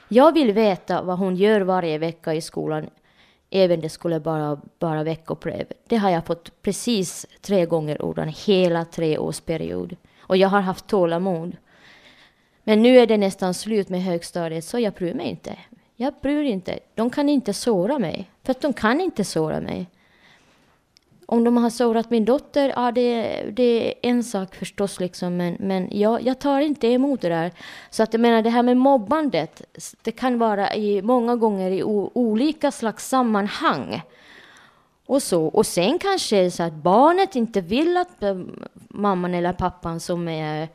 Jag 0.07 0.33
vill 0.33 0.51
veta 0.51 1.01
vad 1.01 1.17
hon 1.17 1.35
gör 1.35 1.61
varje 1.61 1.97
vecka 1.97 2.33
i 2.33 2.41
skolan. 2.41 2.89
Även 3.49 3.81
det 3.81 3.89
skulle 3.89 4.19
bara 4.19 4.61
vara 4.79 5.03
veckopröv. 5.03 5.65
Det 5.87 5.97
har 5.97 6.09
jag 6.09 6.25
fått 6.25 6.61
precis 6.61 7.25
tre 7.41 7.65
gånger 7.65 8.01
under 8.01 8.25
hela 8.25 8.85
treårsperiod. 8.85 9.95
Och 10.19 10.37
jag 10.37 10.49
har 10.49 10.61
haft 10.61 10.87
tålamod. 10.87 11.57
Men 12.63 12.81
nu 12.81 12.97
är 12.99 13.07
det 13.07 13.17
nästan 13.17 13.53
slut 13.53 13.89
med 13.89 14.03
högstadiet 14.03 14.65
så 14.65 14.79
jag 14.79 14.93
bryr 14.93 15.13
mig 15.13 15.27
inte. 15.27 15.57
Jag 15.95 16.13
bryr 16.21 16.43
inte. 16.43 16.79
De 16.95 17.09
kan 17.09 17.29
inte 17.29 17.53
såra 17.53 17.99
mig. 17.99 18.29
För 18.43 18.51
att 18.51 18.61
de 18.61 18.73
kan 18.73 19.01
inte 19.01 19.23
såra 19.23 19.61
mig. 19.61 19.87
Om 21.31 21.43
de 21.43 21.57
har 21.57 21.69
sårat 21.69 22.09
min 22.09 22.25
dotter, 22.25 22.73
ja 22.75 22.91
det, 22.91 23.41
det 23.51 23.87
är 23.87 23.93
en 24.01 24.23
sak 24.23 24.55
förstås 24.55 24.99
liksom, 24.99 25.37
men, 25.37 25.57
men 25.59 25.87
jag, 25.91 26.21
jag 26.21 26.39
tar 26.39 26.59
inte 26.59 26.87
emot 26.87 27.21
det 27.21 27.29
där. 27.29 27.51
Så 27.89 28.03
att 28.03 28.13
jag 28.13 28.19
menar 28.19 28.41
det 28.41 28.49
här 28.49 28.63
med 28.63 28.77
mobbandet, 28.77 29.61
det 30.01 30.11
kan 30.11 30.39
vara 30.39 30.75
i 30.75 31.01
många 31.01 31.35
gånger 31.35 31.71
i 31.71 31.83
o, 31.83 32.11
olika 32.13 32.71
slags 32.71 33.09
sammanhang. 33.09 34.01
Och 35.05 35.23
så. 35.23 35.45
Och 35.45 35.65
sen 35.65 35.99
kanske 35.99 36.35
det 36.35 36.41
är 36.41 36.49
så 36.49 36.63
att 36.63 36.73
barnet 36.73 37.35
inte 37.35 37.61
vill 37.61 37.97
att 37.97 38.23
eh, 38.23 38.39
mamman 38.89 39.33
eller 39.33 39.53
pappan 39.53 39.99
som 39.99 40.27
är 40.27 40.67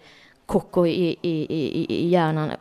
koko 0.46 0.86
i, 0.86 1.16
i, 1.22 1.46
i, 1.54 1.86
i 1.88 2.08
hjärnan 2.08 2.52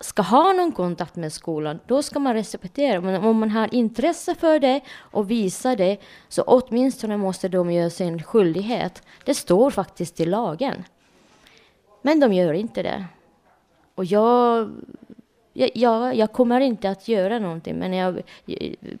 ska 0.00 0.22
ha 0.22 0.52
någon 0.52 0.72
kontakt 0.72 1.16
med 1.16 1.32
skolan, 1.32 1.78
då 1.86 2.02
ska 2.02 2.18
man 2.18 2.34
respektera. 2.34 3.00
Men 3.00 3.24
om 3.24 3.38
man 3.38 3.50
har 3.50 3.74
intresse 3.74 4.34
för 4.34 4.58
det 4.58 4.80
och 4.98 5.30
visar 5.30 5.76
det, 5.76 5.96
så 6.28 6.42
åtminstone 6.42 7.16
måste 7.16 7.48
de 7.48 7.72
göra 7.72 7.90
sin 7.90 8.22
skyldighet. 8.22 9.02
Det 9.24 9.34
står 9.34 9.70
faktiskt 9.70 10.20
i 10.20 10.24
lagen. 10.24 10.84
Men 12.02 12.20
de 12.20 12.32
gör 12.32 12.52
inte 12.52 12.82
det. 12.82 13.04
Och 13.94 14.04
jag, 14.04 14.70
jag, 15.52 15.70
jag, 15.74 16.14
jag 16.16 16.32
kommer 16.32 16.60
inte 16.60 16.90
att 16.90 17.08
göra 17.08 17.38
någonting, 17.38 17.78
men 17.78 17.92
jag, 17.92 18.22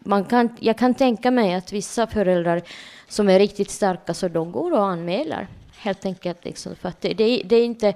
man 0.00 0.24
kan, 0.24 0.56
jag 0.60 0.78
kan 0.78 0.94
tänka 0.94 1.30
mig 1.30 1.54
att 1.54 1.72
vissa 1.72 2.06
föräldrar 2.06 2.62
som 3.08 3.28
är 3.28 3.38
riktigt 3.38 3.70
starka, 3.70 4.14
så 4.14 4.28
de 4.28 4.52
går 4.52 4.72
och 4.72 4.86
anmäler. 4.86 5.48
Helt 5.82 6.06
enkelt. 6.06 6.44
Liksom, 6.44 6.76
för 6.76 6.88
att 6.88 7.00
det, 7.00 7.14
det, 7.14 7.42
det 7.44 7.56
är 7.56 7.64
inte... 7.64 7.94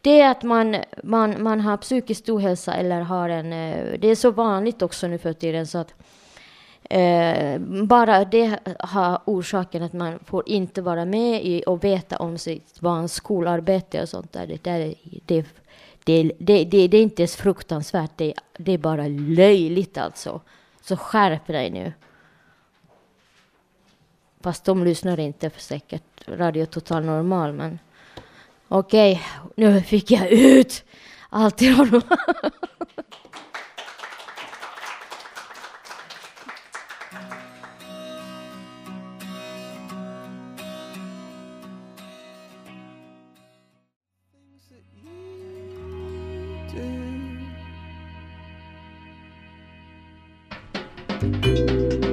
Det 0.00 0.20
är 0.20 0.30
att 0.30 0.42
man, 0.42 0.76
man, 1.02 1.42
man 1.42 1.60
har 1.60 1.76
psykisk 1.76 2.28
ohälsa 2.28 2.74
eller 2.74 3.00
har 3.00 3.28
en... 3.28 3.52
Eh, 3.52 3.98
det 3.98 4.08
är 4.08 4.14
så 4.14 4.30
vanligt 4.30 4.82
också 4.82 5.06
nu 5.06 5.18
för 5.18 5.32
tiden 5.32 5.66
så 5.66 5.78
att 5.78 5.94
eh, 6.90 7.58
bara 7.84 8.24
det 8.24 8.58
har 8.78 9.20
orsaken 9.24 9.82
att 9.82 9.92
man 9.92 10.18
får 10.24 10.48
inte 10.48 10.82
vara 10.82 11.04
med 11.04 11.44
i 11.44 11.64
och 11.66 11.84
veta 11.84 12.16
om 12.16 12.38
sitt 12.38 12.80
barns 12.80 13.14
skolarbete 13.14 14.02
och 14.02 14.08
sånt 14.08 14.32
där. 14.32 14.46
Det, 14.46 14.64
där, 14.64 14.94
det, 15.26 15.44
det, 16.04 16.22
det, 16.38 16.64
det, 16.64 16.88
det 16.88 16.96
är 16.96 17.02
inte 17.02 17.22
ens 17.22 17.36
fruktansvärt, 17.36 18.10
det, 18.16 18.34
det 18.56 18.72
är 18.72 18.78
bara 18.78 19.08
löjligt 19.08 19.98
alltså. 19.98 20.40
Så 20.82 20.96
skärp 20.96 21.46
dig 21.46 21.70
nu. 21.70 21.92
Fast 24.40 24.64
de 24.64 24.84
lyssnar 24.84 25.20
inte 25.20 25.50
för 25.50 25.60
säkert. 25.60 26.11
Radio 26.26 26.66
Total 26.66 27.04
Normal, 27.04 27.52
men 27.52 27.78
okej, 28.68 29.22
nu 29.56 29.80
fick 29.80 30.10
jag 30.10 30.30
ut 30.30 30.84
allt 31.30 31.62
i 31.62 31.68
honom. 31.68 32.02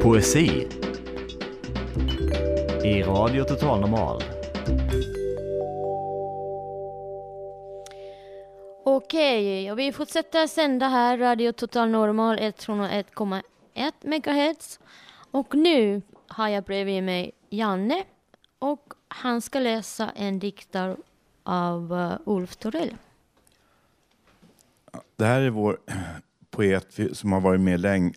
Poesi 0.01 0.78
i 2.83 3.03
Radio 3.03 3.43
Total 3.43 3.79
Normal. 3.79 4.23
Okej, 8.85 9.71
och 9.71 9.79
vi 9.79 9.91
fortsätter 9.91 10.47
sända 10.47 10.87
här, 10.87 11.17
Radio 11.17 11.51
Total 11.51 11.89
Normal 11.89 12.39
101,1 12.39 13.91
MHz. 14.01 14.79
Och 15.31 15.55
nu 15.55 16.01
har 16.27 16.47
jag 16.47 16.63
bredvid 16.63 17.03
mig 17.03 17.31
Janne 17.49 18.03
och 18.59 18.93
han 19.07 19.41
ska 19.41 19.59
läsa 19.59 20.09
en 20.09 20.39
diktare 20.39 20.95
av 21.43 21.93
uh, 21.93 22.13
Ulf 22.25 22.55
Torell. 22.55 22.95
Det 25.15 25.25
här 25.25 25.41
är 25.41 25.49
vår 25.49 25.77
poet 26.51 26.99
som 27.13 27.31
har 27.31 27.41
varit, 27.41 27.61
med 27.61 27.79
läng 27.79 28.13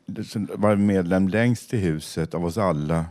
varit 0.56 0.78
medlem 0.78 1.28
längst 1.28 1.74
i 1.74 1.76
huset 1.76 2.34
av 2.34 2.44
oss 2.44 2.58
alla. 2.58 3.04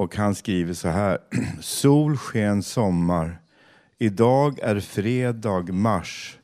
Och 0.00 0.16
han 0.16 0.34
skriver 0.34 0.74
så 0.74 0.88
här. 0.88 1.18
Sol 1.60 2.16
sken 2.16 2.62
sommar. 2.62 3.40
Idag 3.98 4.58
är 4.58 4.80
fredag 4.80 5.72
mars. 5.72 6.38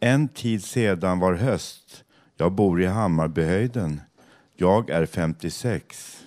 En 0.00 0.28
tid 0.28 0.64
sedan 0.64 1.18
var 1.18 1.34
höst. 1.34 2.04
Jag 2.36 2.52
bor 2.52 2.82
i 2.82 2.86
Hammarbyhöjden. 2.86 4.00
Jag 4.56 4.90
är 4.90 5.06
56. 5.06 6.24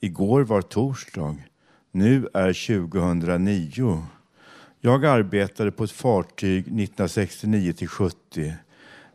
Igår 0.00 0.42
var 0.42 0.62
torsdag. 0.62 1.36
Nu 1.92 2.28
är 2.34 2.80
2009. 2.82 4.06
Jag 4.80 5.04
arbetade 5.04 5.70
på 5.70 5.84
ett 5.84 5.90
fartyg 5.90 6.60
1969 6.60 7.72
till 7.72 7.88
70. 7.88 8.54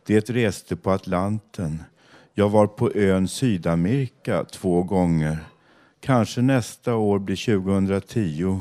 Det 0.06 0.30
reste 0.30 0.76
på 0.76 0.90
Atlanten. 0.90 1.82
Jag 2.34 2.48
var 2.48 2.66
på 2.66 2.92
ön 2.94 3.28
Sydamerika 3.28 4.44
två 4.44 4.82
gånger. 4.82 5.38
Kanske 6.00 6.42
nästa 6.42 6.94
år 6.94 7.18
blir 7.18 7.60
2010. 7.60 8.60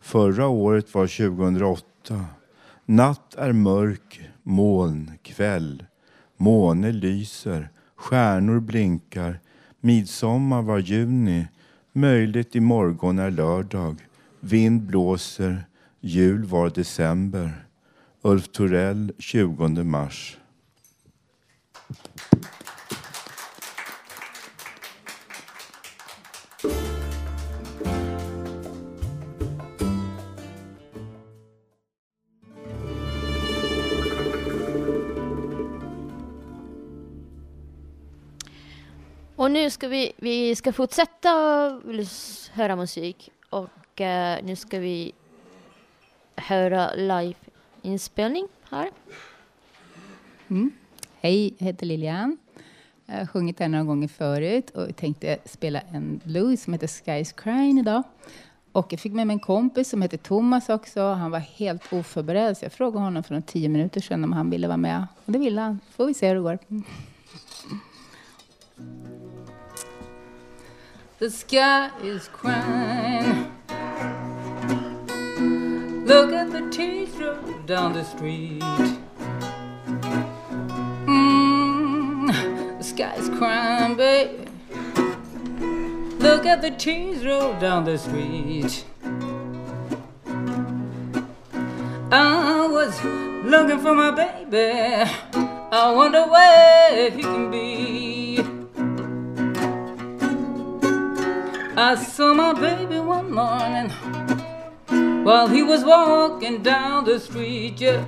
Förra 0.00 0.48
året 0.48 0.94
var 0.94 1.06
2008. 1.06 2.24
Natt 2.86 3.34
är 3.34 3.52
mörk, 3.52 4.20
moln, 4.42 5.10
kväll. 5.22 5.84
Måne 6.36 6.92
lyser, 6.92 7.70
stjärnor 7.96 8.60
blinkar. 8.60 9.40
Midsommar 9.80 10.62
var 10.62 10.78
juni. 10.78 11.46
Möjligt 11.92 12.56
i 12.56 12.60
morgon 12.60 13.18
är 13.18 13.30
lördag. 13.30 13.96
Vind 14.40 14.82
blåser. 14.82 15.64
Jul 16.00 16.44
var 16.44 16.70
december. 16.70 17.66
Ulf 18.22 18.48
Torell, 18.48 19.12
20 19.18 19.68
mars. 19.68 20.38
Och 39.44 39.50
nu 39.50 39.70
ska 39.70 39.88
vi, 39.88 40.12
vi 40.16 40.56
ska 40.56 40.72
fortsätta 40.72 41.28
höra 42.52 42.76
musik 42.76 43.30
och 43.50 44.00
eh, 44.00 44.44
nu 44.44 44.56
ska 44.56 44.78
vi 44.78 45.12
höra 46.36 46.90
liveinspelning. 46.94 48.48
här. 48.70 48.90
Mm. 50.48 50.70
Hej, 51.20 51.54
jag 51.58 51.66
heter 51.66 51.86
Lilian. 51.86 52.38
Jag 53.06 53.18
har 53.18 53.26
sjungit 53.26 53.60
här 53.60 53.68
några 53.68 53.84
gånger 53.84 54.08
förut 54.08 54.70
och 54.70 54.96
tänkte 54.96 55.38
spela 55.44 55.80
en 55.80 56.20
blues 56.24 56.62
som 56.62 56.72
heter 56.72 56.86
Sky's 56.86 57.42
Crying 57.42 57.78
idag. 57.78 58.02
Och 58.72 58.92
jag 58.92 59.00
fick 59.00 59.12
med 59.12 59.26
mig 59.26 59.34
en 59.34 59.40
kompis 59.40 59.88
som 59.88 60.02
heter 60.02 60.18
Thomas 60.18 60.68
också. 60.68 61.12
Han 61.12 61.30
var 61.30 61.38
helt 61.38 61.92
oförberedd, 61.92 62.56
så 62.56 62.64
jag 62.64 62.72
frågade 62.72 63.04
honom 63.04 63.22
för 63.22 63.34
några 63.34 63.46
tio 63.46 63.68
minuter 63.68 64.00
sedan 64.00 64.24
om 64.24 64.32
han 64.32 64.50
ville 64.50 64.66
vara 64.66 64.76
med. 64.76 65.06
Och 65.24 65.32
det 65.32 65.38
ville 65.38 65.60
han. 65.60 65.80
får 65.96 66.06
vi 66.06 66.14
se 66.14 66.28
hur 66.28 66.34
det 66.34 66.40
går. 66.40 66.58
The 71.24 71.30
sky 71.30 71.90
is 72.02 72.28
crying. 72.28 73.50
Look 76.04 76.34
at 76.34 76.52
the 76.52 76.68
roll 77.18 77.62
down 77.64 77.94
the 77.94 78.04
street. 78.04 78.60
Mm, 81.08 82.76
the 82.76 82.84
is 83.14 83.30
crying, 83.38 83.96
baby. 83.96 84.44
Look 86.18 86.44
at 86.44 86.60
the 86.60 86.72
roll 87.24 87.58
down 87.58 87.86
the 87.86 87.96
street. 87.96 88.84
I 92.12 92.68
was 92.70 93.02
looking 93.46 93.78
for 93.78 93.94
my 93.94 94.10
baby. 94.10 95.10
I 95.72 95.90
wonder 95.90 96.26
where 96.26 97.10
he 97.10 97.22
can 97.22 97.50
be. 97.50 98.03
I 101.76 101.96
saw 101.96 102.32
my 102.32 102.52
baby 102.52 103.00
one 103.00 103.32
morning 103.32 103.90
while 105.24 105.48
he 105.48 105.64
was 105.64 105.84
walking 105.84 106.62
down 106.62 107.04
the 107.04 107.18
street. 107.18 107.80
Yeah. 107.80 108.04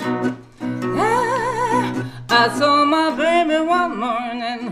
Ah, 0.00 2.12
I 2.30 2.48
saw 2.56 2.84
my 2.84 3.10
baby 3.16 3.58
one 3.66 3.98
morning 3.98 4.70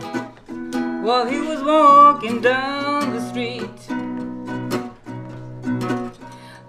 while 1.03 1.27
he 1.27 1.41
was 1.41 1.65
walking 1.65 2.41
down 2.41 3.13
the 3.13 3.29
street. 3.29 3.89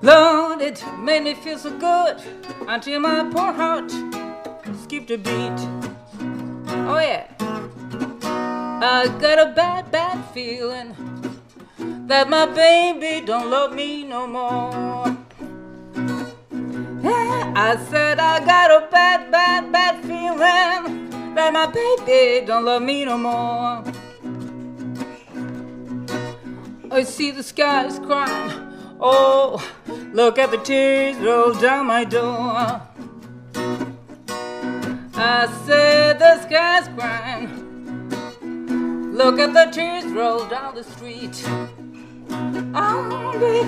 Lord, 0.01 0.59
it 0.59 0.83
made 0.97 1.21
me 1.21 1.35
feel 1.35 1.59
so 1.59 1.69
good 1.77 2.17
until 2.67 2.99
my 2.99 3.29
poor 3.29 3.53
heart 3.53 3.91
skipped 4.81 5.11
a 5.11 5.19
beat. 5.19 5.59
Oh, 6.89 6.99
yeah. 6.99 7.27
I 8.81 9.07
got 9.21 9.37
a 9.37 9.53
bad, 9.53 9.91
bad 9.91 10.25
feeling 10.33 11.12
that 12.07 12.29
my 12.29 12.45
baby 12.45 13.25
don't 13.25 13.49
love 13.49 13.73
me 13.73 14.03
no 14.03 14.27
more. 14.27 15.17
Yeah, 17.01 17.53
I 17.55 17.77
said 17.89 18.19
I 18.19 18.43
got 18.45 18.71
a 18.71 18.87
bad, 18.91 19.31
bad, 19.31 19.71
bad 19.71 20.03
feeling 20.03 21.09
that 21.35 21.53
my 21.53 21.65
baby 21.65 22.45
don't 22.45 22.65
love 22.65 22.81
me 22.81 23.05
no 23.05 23.17
more. 23.17 23.83
I 26.91 27.03
see 27.03 27.31
the 27.31 27.41
skies 27.41 27.99
crying. 27.99 28.73
Oh, 28.99 29.65
look 30.13 30.37
at 30.37 30.51
the 30.51 30.57
tears 30.57 31.17
roll 31.17 31.53
down 31.53 31.87
my 31.87 32.03
door. 32.03 32.81
I 35.15 35.47
said 35.65 36.19
the 36.19 36.41
sky's 36.43 36.87
crying. 36.89 37.49
Look 39.13 39.39
at 39.39 39.53
the 39.53 39.71
tears 39.71 40.05
roll 40.05 40.45
down 40.45 40.75
the 40.75 40.83
street. 40.83 41.43
Baby. 42.53 43.65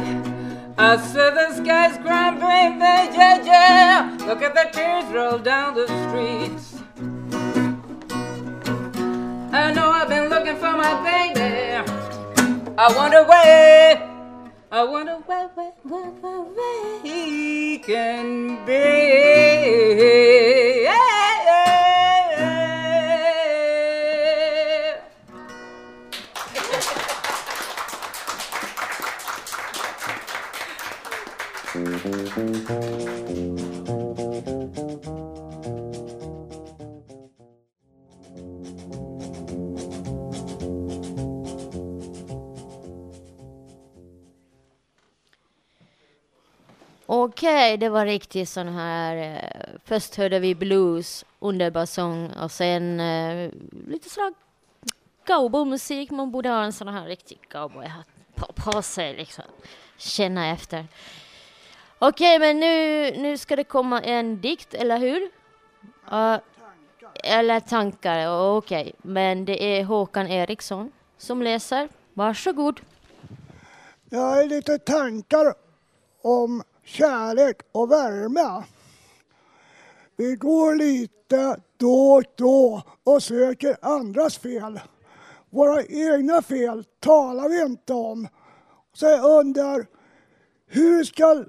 I 0.78 0.98
said 0.98 1.32
the 1.32 1.56
sky's 1.56 1.98
baby, 1.98 3.16
yeah, 3.18 3.42
yeah. 3.44 4.18
Look 4.28 4.44
at 4.44 4.54
the 4.54 4.70
tears 4.72 5.06
roll 5.06 5.40
down 5.40 5.74
the 5.74 5.88
streets. 5.88 6.84
I 9.52 9.72
know 9.74 9.90
I've 9.90 10.08
been 10.08 10.30
looking 10.30 10.56
for 10.58 10.74
my 10.74 10.94
baby. 11.02 11.82
I 12.78 12.94
wonder 12.96 13.24
where, 13.24 14.08
I 14.72 14.84
wonder 14.84 15.16
where, 15.26 15.48
where, 15.56 15.74
where, 15.84 16.12
where, 16.22 16.42
where 16.42 17.02
he 17.02 17.80
can 17.80 18.64
be. 18.66 20.75
Okej, 32.36 32.48
det 47.78 47.90
var 47.90 48.06
riktigt 48.06 48.50
sån 48.50 48.68
här... 48.68 49.18
Eh, 49.18 49.80
först 49.86 50.16
hörde 50.16 50.40
vi 50.40 50.56
blues, 50.56 51.26
underbar 51.40 51.86
sång 51.86 52.32
och 52.32 52.52
sen 52.52 53.00
eh, 53.00 53.52
lite 53.88 54.10
sån 54.10 54.24
här 54.24 54.34
cowboymusik. 55.26 56.12
Man 56.12 56.32
borde 56.32 56.50
ha 56.50 56.64
en 56.64 56.74
sån 56.74 56.88
här 56.88 57.06
riktig 57.06 57.40
cowboyhatt 57.50 58.08
på, 58.36 58.54
på 58.54 58.82
sig 58.82 59.16
liksom. 59.16 59.46
Känna 59.98 60.52
efter. 60.52 60.88
Okej, 62.00 62.40
men 62.40 62.60
nu, 62.60 63.12
nu 63.22 63.38
ska 63.38 63.56
det 63.56 63.64
komma 63.64 64.02
en 64.02 64.42
dikt, 64.42 64.74
eller 64.74 64.98
hur? 64.98 65.22
Uh, 66.12 66.38
eller 67.24 67.60
tankar, 67.60 68.28
okej. 68.58 68.94
Men 69.02 69.46
det 69.46 69.64
är 69.64 69.84
Håkan 69.84 70.28
Eriksson 70.28 70.92
som 71.18 71.42
läser. 71.42 71.90
Varsågod. 72.14 72.82
Jag 74.10 74.20
har 74.20 74.44
lite 74.44 74.78
tankar 74.78 75.54
om 76.22 76.64
kärlek 76.84 77.58
och 77.72 77.92
värme. 77.92 78.64
Vi 80.18 80.36
går 80.36 80.76
lite 80.76 81.58
då 81.78 82.12
och 82.12 82.24
då 82.36 82.84
och 83.04 83.24
söker 83.24 83.78
andras 83.82 84.38
fel. 84.38 84.80
Våra 85.50 85.84
egna 85.84 86.42
fel 86.42 86.84
talar 87.00 87.50
vi 87.50 87.62
inte 87.62 87.94
om. 87.94 88.28
Så 88.94 89.06
jag 89.06 89.40
undrar, 89.40 89.86
hur 90.68 91.04
ska 91.04 91.46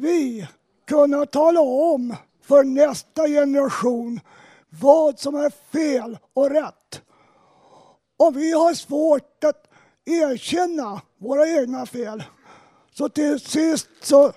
vi 0.00 0.48
kunna 0.86 1.26
tala 1.26 1.60
om 1.60 2.14
för 2.42 2.64
nästa 2.64 3.28
generation 3.28 4.20
vad 4.68 5.18
som 5.18 5.34
är 5.34 5.50
fel 5.72 6.18
och 6.34 6.50
rätt? 6.50 7.02
Och 8.16 8.36
vi 8.36 8.52
har 8.52 8.74
svårt 8.74 9.44
att 9.44 9.68
erkänna 10.04 11.00
våra 11.18 11.48
egna 11.48 11.86
fel. 11.86 12.24
Så 12.92 13.08
till 13.08 13.40
sist 13.40 13.88
så 14.02 14.32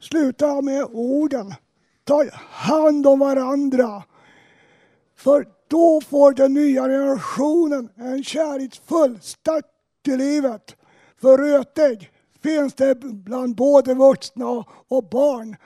slutar 0.00 0.46
jag 0.46 0.64
med 0.64 0.84
orden. 0.84 1.54
Ta 2.04 2.24
hand 2.50 3.06
om 3.06 3.18
varandra. 3.18 4.02
För 5.16 5.46
då 5.68 6.00
får 6.00 6.32
den 6.32 6.54
nya 6.54 6.82
generationen 6.82 7.88
en 7.96 8.24
kärleksfull 8.24 9.20
start 9.20 9.64
i 10.06 10.16
livet. 10.16 10.76
För 11.20 11.38
rötägg 11.38 12.10
finns 12.44 12.74
det 12.74 12.94
bland 13.00 13.54
både 13.54 13.94
vuxna 13.94 14.64
och 14.88 15.08
barn. 15.10 15.56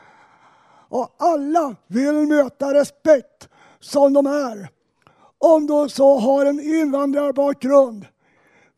Och 0.89 1.16
alla 1.18 1.76
vill 1.87 2.12
möta 2.12 2.74
respekt 2.74 3.49
som 3.81 4.12
de 4.12 4.26
är. 4.26 4.68
Om 5.39 5.66
de 5.66 5.89
så 5.89 6.18
har 6.18 6.47
en 6.47 6.61
invandrarbakgrund. 6.61 8.07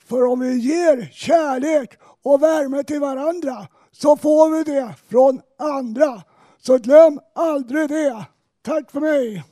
För 0.05 0.25
om 0.25 0.41
vi 0.41 0.59
ger 0.59 1.11
kärlek 1.13 1.99
och 2.23 2.43
värme 2.43 2.85
till 2.85 3.01
varandra 3.01 3.67
så 3.93 4.17
får 4.17 4.51
vi 4.51 4.73
det 4.73 4.95
från 5.11 5.41
andra. 5.59 6.23
Så 6.61 6.79
glöm 6.79 7.21
aldrig 7.35 7.89
det. 7.89 8.25
Tack 8.63 8.91
för 8.91 9.01
mig. 9.01 9.45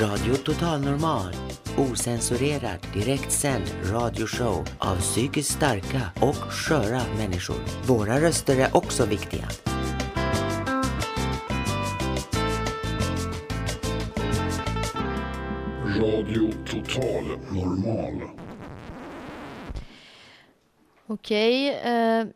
Radio 0.00 0.34
Total 0.34 0.80
Normal. 0.80 1.32
Osensurerad, 1.76 2.86
direktsänd 2.94 3.64
radioshow 3.92 4.66
av 4.78 4.96
psykiskt 4.96 5.50
starka 5.50 6.00
och 6.20 6.34
sköra 6.34 7.00
människor. 7.16 7.56
Våra 7.86 8.20
röster 8.20 8.58
är 8.58 8.76
också 8.76 9.06
viktiga. 9.06 9.48
Radio 16.00 16.52
Total 16.66 17.24
Normal. 17.52 18.22
Okej, 21.06 21.68
eh, 21.68 22.26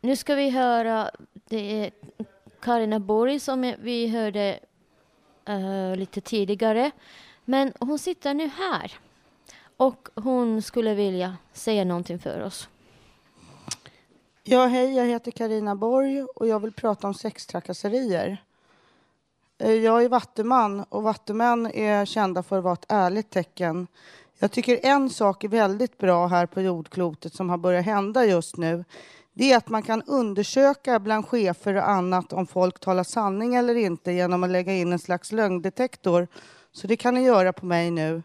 nu 0.00 0.16
ska 0.16 0.34
vi 0.34 0.50
höra, 0.50 1.10
det 1.48 1.84
är 1.84 1.90
Karina 2.60 3.00
Borg 3.00 3.40
som 3.40 3.74
vi 3.82 4.08
hörde 4.08 4.58
eh, 5.46 5.96
lite 5.96 6.20
tidigare. 6.20 6.90
Men 7.44 7.72
hon 7.80 7.98
sitter 7.98 8.34
nu 8.34 8.46
här 8.48 8.92
och 9.76 10.08
hon 10.14 10.62
skulle 10.62 10.94
vilja 10.94 11.36
säga 11.52 11.84
någonting 11.84 12.18
för 12.18 12.42
oss. 12.42 12.68
Ja, 14.42 14.66
hej, 14.66 14.96
jag 14.96 15.06
heter 15.06 15.30
Karina 15.30 15.76
Borg 15.76 16.22
och 16.22 16.46
jag 16.46 16.60
vill 16.60 16.72
prata 16.72 17.06
om 17.06 17.14
sextrakasserier. 17.14 18.42
Eh, 19.58 19.72
jag 19.72 20.04
är 20.04 20.08
vattuman 20.08 20.84
och 20.88 21.02
vattumän 21.02 21.66
är 21.66 22.04
kända 22.04 22.42
för 22.42 22.58
att 22.58 22.64
vara 22.64 22.74
ett 22.74 22.86
ärligt 22.88 23.30
tecken. 23.30 23.86
Jag 24.38 24.52
tycker 24.52 24.86
en 24.86 25.10
sak 25.10 25.44
är 25.44 25.48
väldigt 25.48 25.98
bra 25.98 26.26
här 26.26 26.46
på 26.46 26.60
jordklotet 26.60 27.34
som 27.34 27.50
har 27.50 27.58
börjat 27.58 27.84
hända 27.84 28.24
just 28.24 28.56
nu. 28.56 28.84
Det 29.38 29.52
är 29.52 29.56
att 29.56 29.68
man 29.68 29.82
kan 29.82 30.02
undersöka 30.02 30.98
bland 30.98 31.26
chefer 31.26 31.74
och 31.74 31.88
annat 31.88 32.32
om 32.32 32.46
folk 32.46 32.80
talar 32.80 33.04
sanning 33.04 33.54
eller 33.54 33.74
inte 33.74 34.12
genom 34.12 34.44
att 34.44 34.50
lägga 34.50 34.72
in 34.72 34.92
en 34.92 34.98
slags 34.98 35.32
lögndetektor. 35.32 36.28
Så 36.72 36.86
det 36.86 36.96
kan 36.96 37.14
ni 37.14 37.22
göra 37.22 37.52
på 37.52 37.66
mig 37.66 37.90
nu. 37.90 38.22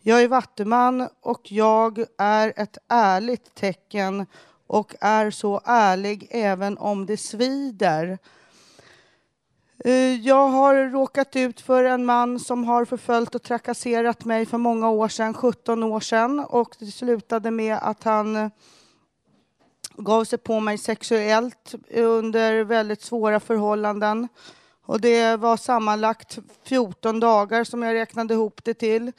Jag 0.00 0.22
är 0.22 0.28
vattuman 0.28 1.08
och 1.20 1.52
jag 1.52 2.04
är 2.18 2.52
ett 2.56 2.78
ärligt 2.88 3.54
tecken 3.54 4.26
och 4.66 4.94
är 5.00 5.30
så 5.30 5.60
ärlig 5.64 6.28
även 6.30 6.78
om 6.78 7.06
det 7.06 7.16
svider. 7.16 8.18
Eh, 9.84 10.14
jag 10.14 10.48
har 10.48 10.74
råkat 10.74 11.36
ut 11.36 11.60
för 11.60 11.84
en 11.84 12.04
man 12.04 12.38
som 12.38 12.64
har 12.64 12.84
förföljt 12.84 13.34
och 13.34 13.42
trakasserat 13.42 14.24
mig 14.24 14.46
för 14.46 14.58
många 14.58 14.90
år 14.90 15.08
sedan, 15.08 15.34
17 15.34 15.82
år 15.82 16.00
sedan. 16.00 16.40
Och 16.40 16.76
det 16.78 16.86
slutade 16.86 17.50
med 17.50 17.78
att 17.82 18.04
han 18.04 18.50
gav 19.96 20.24
sig 20.24 20.38
på 20.38 20.60
mig 20.60 20.78
sexuellt 20.78 21.74
under 21.90 22.64
väldigt 22.64 23.02
svåra 23.02 23.40
förhållanden. 23.40 24.28
Och 24.84 25.00
det 25.00 25.36
var 25.36 25.56
sammanlagt 25.56 26.38
14 26.64 27.20
dagar 27.20 27.64
som 27.64 27.82
jag 27.82 27.94
räknade 27.94 28.34
ihop 28.34 28.60
det 28.64 28.74
till. 28.74 29.12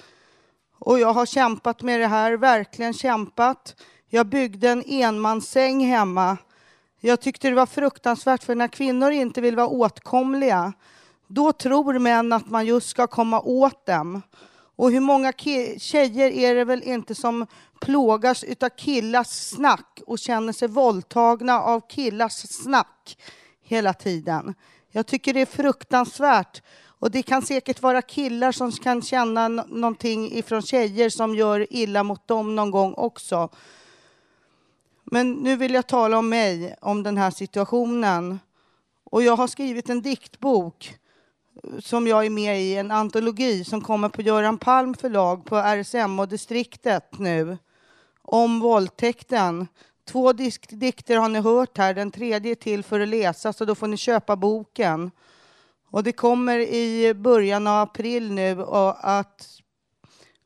Och 0.79 0.99
jag 0.99 1.13
har 1.13 1.25
kämpat 1.25 1.81
med 1.81 1.99
det 1.99 2.07
här, 2.07 2.33
verkligen 2.33 2.93
kämpat. 2.93 3.75
Jag 4.09 4.25
byggde 4.25 4.69
en 4.69 4.83
enmanssäng 4.87 5.85
hemma. 5.85 6.37
Jag 6.99 7.21
tyckte 7.21 7.49
det 7.49 7.55
var 7.55 7.65
fruktansvärt, 7.65 8.43
för 8.43 8.55
när 8.55 8.67
kvinnor 8.67 9.11
inte 9.11 9.41
vill 9.41 9.55
vara 9.55 9.67
åtkomliga, 9.67 10.73
då 11.27 11.51
tror 11.51 11.99
män 11.99 12.33
att 12.33 12.49
man 12.49 12.65
just 12.65 12.89
ska 12.89 13.07
komma 13.07 13.41
åt 13.41 13.85
dem. 13.85 14.21
Och 14.75 14.91
hur 14.91 14.99
många 14.99 15.33
tjejer 15.77 16.31
är 16.31 16.55
det 16.55 16.63
väl 16.63 16.83
inte 16.83 17.15
som 17.15 17.47
plågas 17.81 18.43
utav 18.43 18.69
killars 18.69 19.27
snack 19.27 20.01
och 20.07 20.19
känner 20.19 20.53
sig 20.53 20.67
våldtagna 20.67 21.61
av 21.61 21.81
killars 21.89 22.33
snack 22.33 23.17
hela 23.61 23.93
tiden? 23.93 24.55
Jag 24.91 25.07
tycker 25.07 25.33
det 25.33 25.41
är 25.41 25.45
fruktansvärt. 25.45 26.61
Och 27.03 27.11
det 27.11 27.23
kan 27.23 27.41
säkert 27.41 27.81
vara 27.81 28.01
killar 28.01 28.51
som 28.51 28.71
kan 28.71 29.01
känna 29.01 29.47
någonting 29.47 30.31
ifrån 30.31 30.61
tjejer 30.61 31.09
som 31.09 31.35
gör 31.35 31.67
illa 31.69 32.03
mot 32.03 32.27
dem 32.27 32.55
någon 32.55 32.71
gång 32.71 32.93
också. 32.93 33.49
Men 35.03 35.31
nu 35.31 35.55
vill 35.55 35.73
jag 35.73 35.87
tala 35.87 36.17
om 36.17 36.29
mig, 36.29 36.75
om 36.81 37.03
den 37.03 37.17
här 37.17 37.31
situationen. 37.31 38.39
Och 39.03 39.23
jag 39.23 39.35
har 39.35 39.47
skrivit 39.47 39.89
en 39.89 40.01
diktbok 40.01 40.95
som 41.79 42.07
jag 42.07 42.25
är 42.25 42.29
med 42.29 42.61
i, 42.61 42.75
en 42.75 42.91
antologi 42.91 43.63
som 43.63 43.81
kommer 43.81 44.09
på 44.09 44.21
Göran 44.21 44.57
Palm 44.57 44.93
förlag 44.93 45.45
på 45.45 45.57
RSM 45.57 46.19
och 46.19 46.27
distriktet 46.27 47.19
nu. 47.19 47.57
Om 48.21 48.59
våldtäkten. 48.59 49.67
Två 50.05 50.33
disk- 50.33 50.79
dikter 50.79 51.17
har 51.17 51.29
ni 51.29 51.39
hört 51.39 51.77
här, 51.77 51.93
den 51.93 52.11
tredje 52.11 52.51
är 52.51 52.55
till 52.55 52.83
för 52.83 52.99
att 52.99 53.07
läsa 53.07 53.53
så 53.53 53.65
då 53.65 53.75
får 53.75 53.87
ni 53.87 53.97
köpa 53.97 54.35
boken. 54.35 55.11
Och 55.89 56.03
det 56.03 56.11
kommer 56.11 56.59
i 56.59 57.13
början 57.13 57.67
av 57.67 57.81
april 57.81 58.31
nu 58.31 58.63
att 58.97 59.47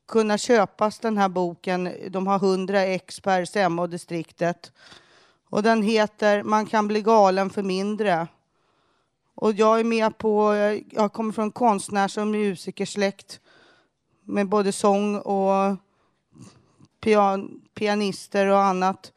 kunna 0.07 0.37
köpas 0.37 0.99
den 0.99 1.17
här 1.17 1.29
boken. 1.29 1.89
De 2.09 2.27
har 2.27 2.35
100 2.35 2.81
ex 2.81 3.19
på 3.19 3.29
RSM 3.29 3.79
och 3.79 3.89
distriktet. 3.89 4.71
Och 5.49 5.63
den 5.63 5.81
heter 5.81 6.43
Man 6.43 6.65
kan 6.65 6.87
bli 6.87 7.01
galen 7.01 7.49
för 7.49 7.63
mindre. 7.63 8.27
Och 9.39 9.53
jag 9.53 9.79
är 9.79 9.83
med 9.83 10.17
på, 10.17 10.55
jag 10.89 11.13
kommer 11.13 11.31
från 11.31 11.51
konstnärs 11.51 12.17
och 12.17 12.27
musikersläkt 12.27 13.39
med 14.23 14.47
både 14.47 14.71
sång 14.71 15.17
och 15.17 15.75
pian, 17.01 17.61
pianister 17.73 18.47
och 18.47 18.63
annat. 18.63 19.13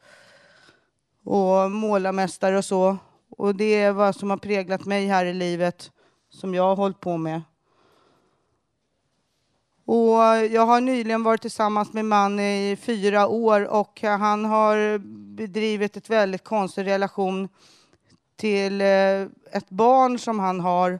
Och 1.23 1.71
målarmästare 1.71 2.57
och 2.57 2.65
så. 2.65 2.97
Och 3.29 3.55
det 3.55 3.75
är 3.75 3.91
vad 3.91 4.15
som 4.15 4.29
har 4.29 4.37
präglat 4.37 4.85
mig 4.85 5.07
här 5.07 5.25
i 5.25 5.33
livet 5.33 5.91
som 6.29 6.53
jag 6.53 6.63
har 6.63 6.75
hållit 6.75 6.99
på 6.99 7.17
med. 7.17 7.41
Och 9.85 10.19
jag 10.51 10.65
har 10.65 10.81
nyligen 10.81 11.23
varit 11.23 11.41
tillsammans 11.41 11.93
med 11.93 12.01
en 12.01 12.07
man 12.07 12.39
i 12.39 12.77
fyra 12.81 13.27
år 13.27 13.67
och 13.67 14.01
han 14.01 14.45
har 14.45 14.97
bedrivit 15.35 15.97
ett 15.97 16.09
väldigt 16.09 16.43
konstig 16.43 16.85
relation 16.85 17.49
till 18.35 18.81
eh, 18.81 19.27
ett 19.51 19.69
barn 19.69 20.19
som 20.19 20.39
han 20.39 20.59
har. 20.59 20.99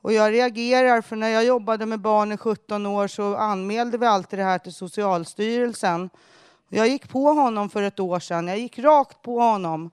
Och 0.00 0.12
jag 0.12 0.32
reagerar 0.32 1.00
för 1.00 1.16
när 1.16 1.28
jag 1.28 1.44
jobbade 1.44 1.86
med 1.86 2.00
barn 2.00 2.32
i 2.32 2.36
17 2.36 2.86
år 2.86 3.08
så 3.08 3.36
anmälde 3.36 3.98
vi 3.98 4.06
alltid 4.06 4.38
det 4.38 4.44
här 4.44 4.58
till 4.58 4.74
Socialstyrelsen. 4.74 6.10
Jag 6.68 6.88
gick 6.88 7.08
på 7.08 7.22
honom 7.32 7.70
för 7.70 7.82
ett 7.82 8.00
år 8.00 8.20
sedan. 8.20 8.48
Jag 8.48 8.58
gick 8.58 8.78
rakt 8.78 9.22
på 9.22 9.40
honom 9.40 9.90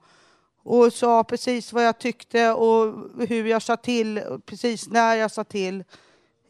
och 0.62 0.92
sa 0.92 1.24
precis 1.24 1.72
vad 1.72 1.84
jag 1.84 1.98
tyckte 1.98 2.50
och 2.50 2.94
hur 3.28 3.46
jag 3.46 3.62
sa 3.62 3.76
till, 3.76 4.22
precis 4.46 4.88
när 4.88 5.16
jag 5.16 5.30
sa 5.30 5.44
till 5.44 5.84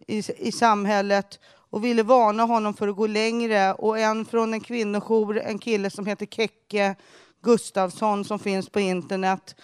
i, 0.07 0.49
i 0.49 0.53
samhället 0.53 1.41
och 1.71 1.85
ville 1.85 2.03
varna 2.03 2.43
honom 2.43 2.75
för 2.75 2.89
att 2.89 2.97
gå 2.97 3.07
längre. 3.07 3.73
Och 3.75 3.99
en 3.99 4.25
från 4.25 4.55
en 4.55 4.61
kvinnojour, 4.61 5.39
en 5.39 5.59
kille 5.59 5.91
som 5.91 6.07
heter 6.07 6.27
Kekke 6.27 6.95
Gustavsson 7.43 8.25
som 8.25 8.39
finns 8.39 8.69
på 8.69 8.81
internet. 8.81 9.57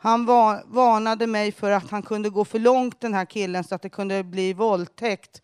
Han 0.00 0.26
var, 0.26 0.62
varnade 0.66 1.26
mig 1.26 1.52
för 1.52 1.70
att 1.70 1.90
han 1.90 2.02
kunde 2.02 2.30
gå 2.30 2.44
för 2.44 2.58
långt 2.58 3.00
den 3.00 3.14
här 3.14 3.24
killen 3.24 3.64
så 3.64 3.74
att 3.74 3.82
det 3.82 3.88
kunde 3.88 4.24
bli 4.24 4.52
våldtäkt. 4.52 5.42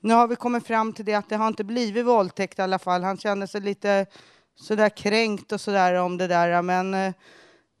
Nu 0.00 0.14
har 0.14 0.28
vi 0.28 0.36
kommit 0.36 0.66
fram 0.66 0.92
till 0.92 1.04
det 1.04 1.14
att 1.14 1.28
det 1.28 1.36
har 1.36 1.48
inte 1.48 1.64
blivit 1.64 2.06
våldtäkt 2.06 2.58
i 2.58 2.62
alla 2.62 2.78
fall. 2.78 3.02
Han 3.02 3.16
kände 3.16 3.46
sig 3.46 3.60
lite 3.60 4.06
sådär 4.54 4.88
kränkt 4.88 5.52
och 5.52 5.60
sådär 5.60 5.94
om 5.94 6.18
det 6.18 6.26
där. 6.26 6.62
Men 6.62 6.94
eh, 6.94 7.12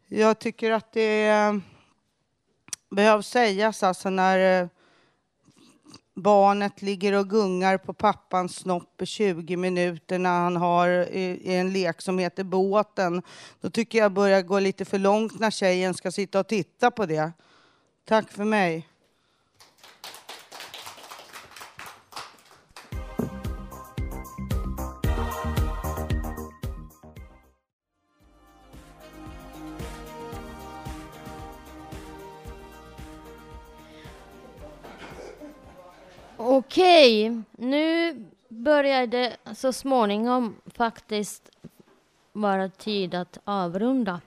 jag 0.08 0.38
tycker 0.38 0.70
att 0.70 0.92
det 0.92 1.28
eh, 1.28 1.54
behövs 2.90 3.28
sägas 3.28 3.82
alltså 3.82 4.10
när 4.10 4.62
eh, 4.62 4.68
barnet 6.14 6.82
ligger 6.82 7.12
och 7.12 7.30
gungar 7.30 7.78
på 7.78 7.94
pappans 7.94 8.56
snopp 8.56 9.02
i 9.02 9.06
20 9.06 9.56
minuter 9.56 10.18
när 10.18 10.40
han 10.40 10.56
har 10.56 10.88
i, 10.88 11.54
en 11.54 11.72
lek 11.72 12.00
som 12.00 12.18
heter 12.18 12.44
Båten. 12.44 13.22
Då 13.60 13.70
tycker 13.70 13.98
jag 13.98 14.12
börjar 14.12 14.42
gå 14.42 14.58
lite 14.58 14.84
för 14.84 14.98
långt 14.98 15.40
när 15.40 15.50
tjejen 15.50 15.94
ska 15.94 16.10
sitta 16.10 16.40
och 16.40 16.46
titta 16.46 16.90
på 16.90 17.06
det. 17.06 17.32
Tack 18.04 18.30
för 18.30 18.44
mig. 18.44 18.88
Okej, 36.54 37.42
nu 37.52 38.14
börjar 38.48 39.06
det 39.06 39.36
så 39.54 39.72
småningom 39.72 40.56
faktiskt 40.74 41.50
vara 42.32 42.68
tid 42.68 43.14
att 43.14 43.38
avrunda. 43.44 44.20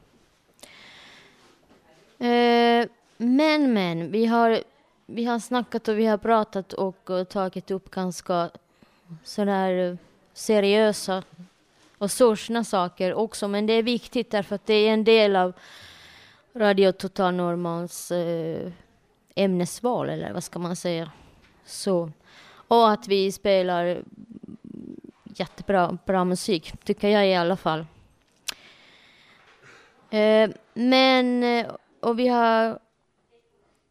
Eh, 2.19 2.87
men, 3.17 3.73
men, 3.73 4.11
vi 4.11 4.25
har, 4.25 4.59
vi 5.05 5.25
har 5.25 5.39
snackat 5.39 5.87
och 5.87 5.99
vi 5.99 6.05
har 6.05 6.17
pratat 6.17 6.73
och, 6.73 7.09
och 7.09 7.29
tagit 7.29 7.71
upp 7.71 7.91
ganska 7.91 8.49
sådär 9.23 9.91
eh, 9.91 9.97
seriösa 10.33 11.23
och 11.97 12.11
sorgsna 12.11 12.63
saker 12.63 13.13
också, 13.13 13.47
men 13.47 13.65
det 13.65 13.73
är 13.73 13.83
viktigt 13.83 14.31
därför 14.31 14.55
att 14.55 14.65
det 14.65 14.73
är 14.73 14.93
en 14.93 15.03
del 15.03 15.35
av 15.35 15.53
Radio 16.55 16.91
Total 16.91 17.33
Normals 17.33 18.11
eh, 18.11 18.71
ämnesval, 19.35 20.09
eller 20.09 20.33
vad 20.33 20.43
ska 20.43 20.59
man 20.59 20.75
säga? 20.75 21.11
Så. 21.65 22.11
Och 22.67 22.91
att 22.91 23.07
vi 23.07 23.31
spelar 23.31 24.03
jättebra 25.25 25.97
bra 26.05 26.25
musik, 26.25 26.73
tycker 26.83 27.09
jag 27.09 27.27
i 27.27 27.35
alla 27.35 27.57
fall. 27.57 27.85
Eh, 30.09 30.49
men, 30.73 31.43
eh, 31.43 31.67
och 31.99 32.19
vi 32.19 32.27
har 32.27 32.79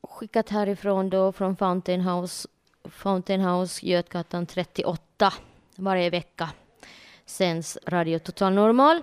skickat 0.03 0.51
härifrån 0.51 1.11
då 1.11 1.33
från 1.33 1.57
Fountain 1.57 2.01
House, 2.01 2.49
Fountain 2.85 3.41
House 3.41 3.87
Götgatan 3.87 4.47
38 4.47 5.33
varje 5.77 6.11
vecka 6.11 6.51
sänds 7.27 7.79
Radio 7.87 8.18
Total 8.18 8.53
Normal. 8.53 9.03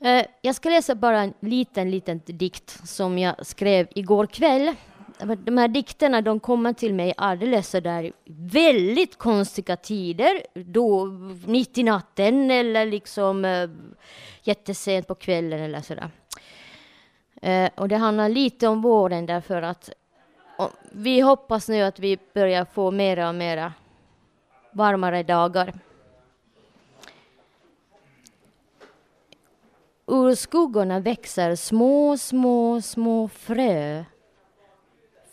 Eh, 0.00 0.26
jag 0.42 0.54
ska 0.54 0.68
läsa 0.68 0.94
bara 0.94 1.20
en 1.20 1.34
liten, 1.40 1.90
liten 1.90 2.20
dikt 2.24 2.88
som 2.88 3.18
jag 3.18 3.46
skrev 3.46 3.88
igår 3.90 4.26
kväll 4.26 4.74
de 5.18 5.58
här 5.58 5.68
dikterna 5.68 6.22
de 6.22 6.40
kommer 6.40 6.72
till 6.72 6.94
mig 6.94 7.14
alldeles 7.16 7.70
sådär 7.70 8.12
väldigt 8.24 9.16
konstiga 9.16 9.76
tider, 9.76 10.42
då 10.54 11.06
mitt 11.46 11.78
i 11.78 11.82
natten 11.82 12.50
eller 12.50 12.86
liksom 12.86 13.44
eh, 13.44 13.70
jättesent 14.42 15.06
på 15.06 15.14
kvällen 15.14 15.60
eller 15.60 15.80
sådär. 15.80 16.10
Eh, 17.42 17.70
och 17.74 17.88
det 17.88 17.96
handlar 17.96 18.28
lite 18.28 18.68
om 18.68 18.82
våren 18.82 19.26
därför 19.26 19.62
att 19.62 19.90
vi 20.92 21.20
hoppas 21.20 21.68
nu 21.68 21.82
att 21.82 21.98
vi 21.98 22.18
börjar 22.34 22.64
få 22.64 22.90
mera 22.90 23.28
och 23.28 23.34
mera 23.34 23.72
varmare 24.72 25.22
dagar. 25.22 25.74
Ur 30.06 30.34
skuggorna 30.34 31.00
växer 31.00 31.54
små, 31.54 32.16
små, 32.18 32.82
små 32.82 33.28
frö 33.28 34.04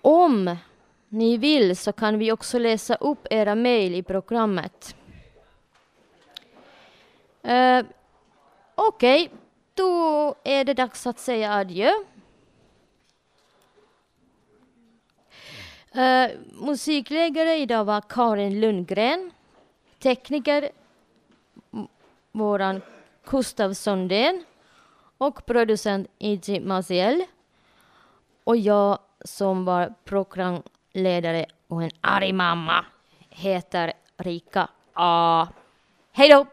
Om 0.00 0.56
ni 1.08 1.36
vill 1.36 1.76
så 1.76 1.92
kan 1.92 2.18
vi 2.18 2.32
också 2.32 2.58
läsa 2.58 2.94
upp 2.94 3.26
era 3.30 3.54
mejl 3.54 3.94
i 3.94 4.02
programmet. 4.02 4.96
Eh, 7.42 7.84
Okej, 8.74 9.24
okay. 9.24 9.38
då 9.74 10.34
är 10.44 10.64
det 10.64 10.74
dags 10.74 11.06
att 11.06 11.18
säga 11.18 11.52
adjö. 11.52 11.90
Uh, 15.96 16.30
musikläggare 16.52 17.56
idag 17.56 17.84
var 17.84 18.00
Karin 18.00 18.60
Lundgren. 18.60 19.30
Tekniker 19.98 20.70
våran 22.32 22.82
Gustav 23.30 23.72
Sundén 23.72 24.44
och 25.18 25.46
producent 25.46 26.08
Iji 26.18 26.60
Maziel. 26.60 27.24
Och 28.44 28.56
jag 28.56 28.98
som 29.24 29.64
var 29.64 29.94
programledare 30.04 31.46
och 31.68 31.82
en 31.82 31.90
arg 32.00 32.32
mamma 32.32 32.84
heter 33.30 33.92
Rika 34.16 34.68
A. 34.94 35.48
Hej 36.12 36.28
då! 36.28 36.46